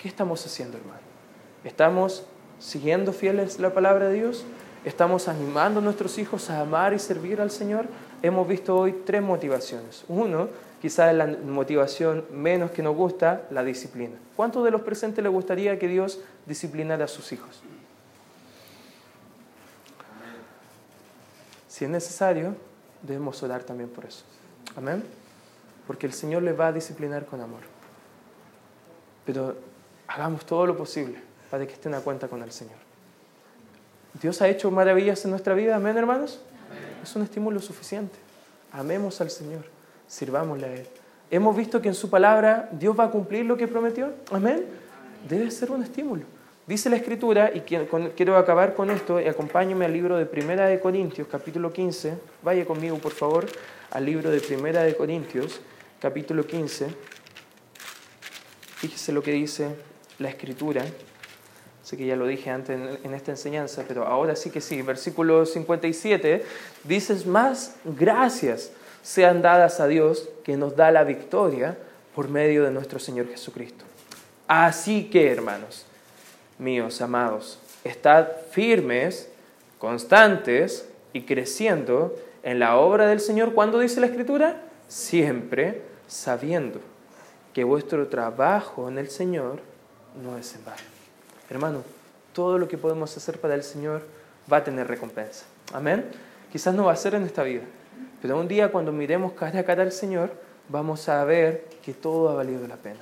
¿Qué 0.00 0.08
estamos 0.08 0.44
haciendo, 0.46 0.78
hermano? 0.78 1.00
¿Estamos 1.64 2.24
siguiendo 2.58 3.12
fieles 3.12 3.58
la 3.58 3.74
palabra 3.74 4.08
de 4.08 4.14
Dios? 4.14 4.44
¿Estamos 4.84 5.28
animando 5.28 5.80
a 5.80 5.82
nuestros 5.82 6.16
hijos 6.18 6.48
a 6.48 6.60
amar 6.60 6.94
y 6.94 6.98
servir 6.98 7.40
al 7.40 7.50
Señor? 7.50 7.86
Hemos 8.22 8.46
visto 8.46 8.76
hoy 8.76 9.02
tres 9.04 9.20
motivaciones. 9.20 10.04
Uno, 10.08 10.48
quizás 10.80 11.14
la 11.14 11.26
motivación 11.26 12.24
menos 12.30 12.70
que 12.70 12.82
nos 12.82 12.94
gusta, 12.94 13.46
la 13.50 13.64
disciplina. 13.64 14.16
¿Cuántos 14.36 14.64
de 14.64 14.70
los 14.70 14.82
presentes 14.82 15.22
les 15.22 15.32
gustaría 15.32 15.78
que 15.78 15.88
Dios 15.88 16.20
disciplinara 16.46 17.06
a 17.06 17.08
sus 17.08 17.32
hijos? 17.32 17.62
Si 21.68 21.84
es 21.84 21.90
necesario, 21.90 22.54
debemos 23.02 23.42
orar 23.42 23.62
también 23.62 23.90
por 23.90 24.04
eso. 24.04 24.24
Amén. 24.76 25.04
Porque 25.86 26.06
el 26.06 26.12
Señor 26.12 26.42
le 26.42 26.52
va 26.52 26.68
a 26.68 26.72
disciplinar 26.72 27.26
con 27.26 27.40
amor. 27.40 27.60
Pero 29.24 29.56
hagamos 30.06 30.46
todo 30.46 30.66
lo 30.66 30.76
posible 30.76 31.20
para 31.50 31.66
que 31.66 31.74
estén 31.74 31.94
a 31.94 32.00
cuenta 32.00 32.28
con 32.28 32.42
el 32.42 32.50
Señor. 32.52 32.76
Dios 34.20 34.40
ha 34.40 34.48
hecho 34.48 34.70
maravillas 34.70 35.24
en 35.24 35.30
nuestra 35.30 35.54
vida, 35.54 35.76
amén 35.76 35.96
hermanos. 35.96 36.40
Es 37.02 37.14
un 37.14 37.22
estímulo 37.22 37.60
suficiente. 37.60 38.18
Amemos 38.72 39.20
al 39.20 39.30
Señor, 39.30 39.64
sirvámosle 40.06 40.66
a 40.66 40.74
Él, 40.74 40.86
Hemos 41.30 41.56
visto 41.56 41.82
que 41.82 41.88
en 41.88 41.94
su 41.94 42.08
palabra 42.08 42.68
Dios 42.70 42.98
va 42.98 43.04
a 43.04 43.10
cumplir 43.10 43.44
lo 43.46 43.56
que 43.56 43.66
prometió. 43.66 44.12
Amén. 44.30 44.64
Debe 45.28 45.50
ser 45.50 45.72
un 45.72 45.82
estímulo. 45.82 46.22
Dice 46.68 46.88
la 46.88 46.96
Escritura, 46.96 47.50
y 47.52 47.60
quiero 47.60 48.36
acabar 48.36 48.74
con 48.74 48.90
esto, 48.90 49.20
y 49.20 49.26
acompáñame 49.26 49.84
al 49.84 49.92
libro 49.92 50.16
de 50.16 50.26
Primera 50.26 50.66
de 50.66 50.78
Corintios, 50.78 51.26
capítulo 51.28 51.72
15. 51.72 52.14
Vaya 52.42 52.64
conmigo, 52.64 52.98
por 52.98 53.12
favor, 53.12 53.46
al 53.90 54.04
libro 54.04 54.30
de 54.30 54.40
Primera 54.40 54.82
de 54.82 54.96
Corintios, 54.96 55.60
capítulo 56.00 56.46
15. 56.46 56.88
Fíjese 58.76 59.12
lo 59.12 59.22
que 59.22 59.32
dice 59.32 59.68
la 60.18 60.28
Escritura. 60.28 60.84
Sé 61.82 61.96
que 61.96 62.06
ya 62.06 62.16
lo 62.16 62.26
dije 62.26 62.50
antes 62.50 62.98
en, 63.04 63.14
esta 63.14 63.30
enseñanza, 63.30 63.84
pero 63.86 64.06
ahora 64.06 64.34
sí 64.34 64.50
que 64.50 64.60
sí. 64.60 64.82
Versículo 64.82 65.46
57 65.46 66.44
dices, 66.84 67.26
más 67.26 67.76
gracias 67.84 68.72
sean 69.06 69.40
dadas 69.40 69.78
a 69.78 69.86
Dios 69.86 70.28
que 70.42 70.56
nos 70.56 70.74
da 70.74 70.90
la 70.90 71.04
victoria 71.04 71.78
por 72.12 72.28
medio 72.28 72.64
de 72.64 72.72
nuestro 72.72 72.98
Señor 72.98 73.28
Jesucristo. 73.28 73.84
Así 74.48 75.04
que, 75.04 75.30
hermanos, 75.30 75.86
míos 76.58 77.00
amados, 77.00 77.60
estad 77.84 78.26
firmes, 78.50 79.28
constantes 79.78 80.88
y 81.12 81.22
creciendo 81.22 82.16
en 82.42 82.58
la 82.58 82.78
obra 82.78 83.06
del 83.06 83.20
Señor. 83.20 83.54
¿Cuándo 83.54 83.78
dice 83.78 84.00
la 84.00 84.06
Escritura? 84.06 84.60
Siempre 84.88 85.82
sabiendo 86.08 86.80
que 87.54 87.62
vuestro 87.62 88.08
trabajo 88.08 88.88
en 88.88 88.98
el 88.98 89.08
Señor 89.08 89.60
no 90.20 90.36
es 90.36 90.52
en 90.56 90.64
vano. 90.64 90.82
Hermano, 91.48 91.84
todo 92.32 92.58
lo 92.58 92.66
que 92.66 92.76
podemos 92.76 93.16
hacer 93.16 93.38
para 93.38 93.54
el 93.54 93.62
Señor 93.62 94.02
va 94.52 94.56
a 94.56 94.64
tener 94.64 94.88
recompensa. 94.88 95.44
Amén. 95.72 96.06
Quizás 96.50 96.74
no 96.74 96.86
va 96.86 96.92
a 96.92 96.96
ser 96.96 97.14
en 97.14 97.22
esta 97.22 97.44
vida, 97.44 97.62
pero 98.22 98.38
un 98.38 98.48
día 98.48 98.70
cuando 98.72 98.92
miremos 98.92 99.32
cara 99.32 99.60
a 99.60 99.64
cara 99.64 99.82
al 99.82 99.92
Señor, 99.92 100.30
vamos 100.68 101.08
a 101.08 101.24
ver 101.24 101.66
que 101.84 101.92
todo 101.92 102.28
ha 102.28 102.34
valido 102.34 102.66
la 102.66 102.76
pena. 102.76 103.00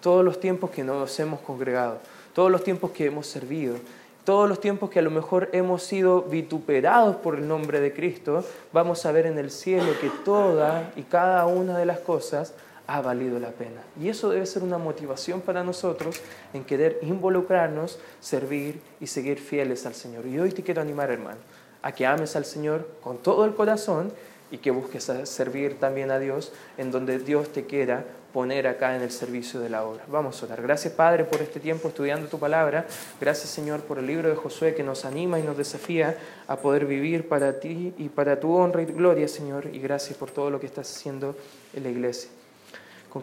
Todos 0.00 0.24
los 0.24 0.40
tiempos 0.40 0.70
que 0.70 0.84
nos 0.84 1.18
hemos 1.20 1.40
congregado, 1.40 1.98
todos 2.34 2.50
los 2.50 2.64
tiempos 2.64 2.90
que 2.92 3.06
hemos 3.06 3.26
servido, 3.26 3.76
todos 4.24 4.48
los 4.48 4.60
tiempos 4.60 4.90
que 4.90 4.98
a 4.98 5.02
lo 5.02 5.10
mejor 5.10 5.48
hemos 5.52 5.82
sido 5.82 6.22
vituperados 6.22 7.16
por 7.16 7.36
el 7.36 7.48
nombre 7.48 7.80
de 7.80 7.92
Cristo, 7.92 8.44
vamos 8.72 9.04
a 9.06 9.12
ver 9.12 9.26
en 9.26 9.38
el 9.38 9.50
cielo 9.50 9.92
que 10.00 10.10
toda 10.24 10.92
y 10.94 11.02
cada 11.02 11.46
una 11.46 11.76
de 11.76 11.86
las 11.86 11.98
cosas 11.98 12.54
ha 12.86 13.00
valido 13.00 13.38
la 13.38 13.50
pena. 13.50 13.82
Y 14.00 14.08
eso 14.08 14.30
debe 14.30 14.46
ser 14.46 14.62
una 14.62 14.76
motivación 14.76 15.40
para 15.40 15.62
nosotros 15.62 16.20
en 16.52 16.64
querer 16.64 16.98
involucrarnos, 17.02 17.98
servir 18.20 18.80
y 19.00 19.06
seguir 19.06 19.38
fieles 19.38 19.86
al 19.86 19.94
Señor. 19.94 20.26
Y 20.26 20.38
hoy 20.38 20.50
te 20.50 20.62
quiero 20.62 20.82
animar, 20.82 21.10
hermano, 21.10 21.38
a 21.82 21.92
que 21.92 22.04
ames 22.04 22.36
al 22.36 22.44
Señor 22.44 22.88
con 23.02 23.18
todo 23.18 23.44
el 23.44 23.54
corazón 23.54 24.12
y 24.50 24.58
que 24.58 24.70
busques 24.70 25.10
servir 25.24 25.78
también 25.78 26.10
a 26.10 26.18
Dios 26.18 26.52
en 26.78 26.90
donde 26.90 27.18
Dios 27.18 27.52
te 27.52 27.66
quiera 27.66 28.04
poner 28.32 28.66
acá 28.66 28.96
en 28.96 29.02
el 29.02 29.10
servicio 29.10 29.60
de 29.60 29.70
la 29.70 29.84
obra. 29.84 30.04
Vamos 30.08 30.42
a 30.42 30.46
orar. 30.46 30.62
Gracias 30.62 30.94
Padre 30.94 31.24
por 31.24 31.42
este 31.42 31.60
tiempo 31.60 31.88
estudiando 31.88 32.28
tu 32.28 32.38
palabra. 32.38 32.86
Gracias 33.20 33.50
Señor 33.50 33.80
por 33.80 33.98
el 33.98 34.06
libro 34.06 34.28
de 34.28 34.36
Josué 34.36 34.74
que 34.74 34.82
nos 34.82 35.04
anima 35.04 35.38
y 35.38 35.42
nos 35.42 35.56
desafía 35.56 36.16
a 36.46 36.56
poder 36.56 36.86
vivir 36.86 37.28
para 37.28 37.58
ti 37.58 37.92
y 37.98 38.08
para 38.08 38.38
tu 38.38 38.54
honra 38.54 38.82
y 38.82 38.86
gloria 38.86 39.28
Señor. 39.28 39.66
Y 39.72 39.80
gracias 39.80 40.16
por 40.16 40.30
todo 40.30 40.50
lo 40.50 40.60
que 40.60 40.66
estás 40.66 40.90
haciendo 40.90 41.36
en 41.74 41.82
la 41.82 41.90
iglesia. 41.90 42.30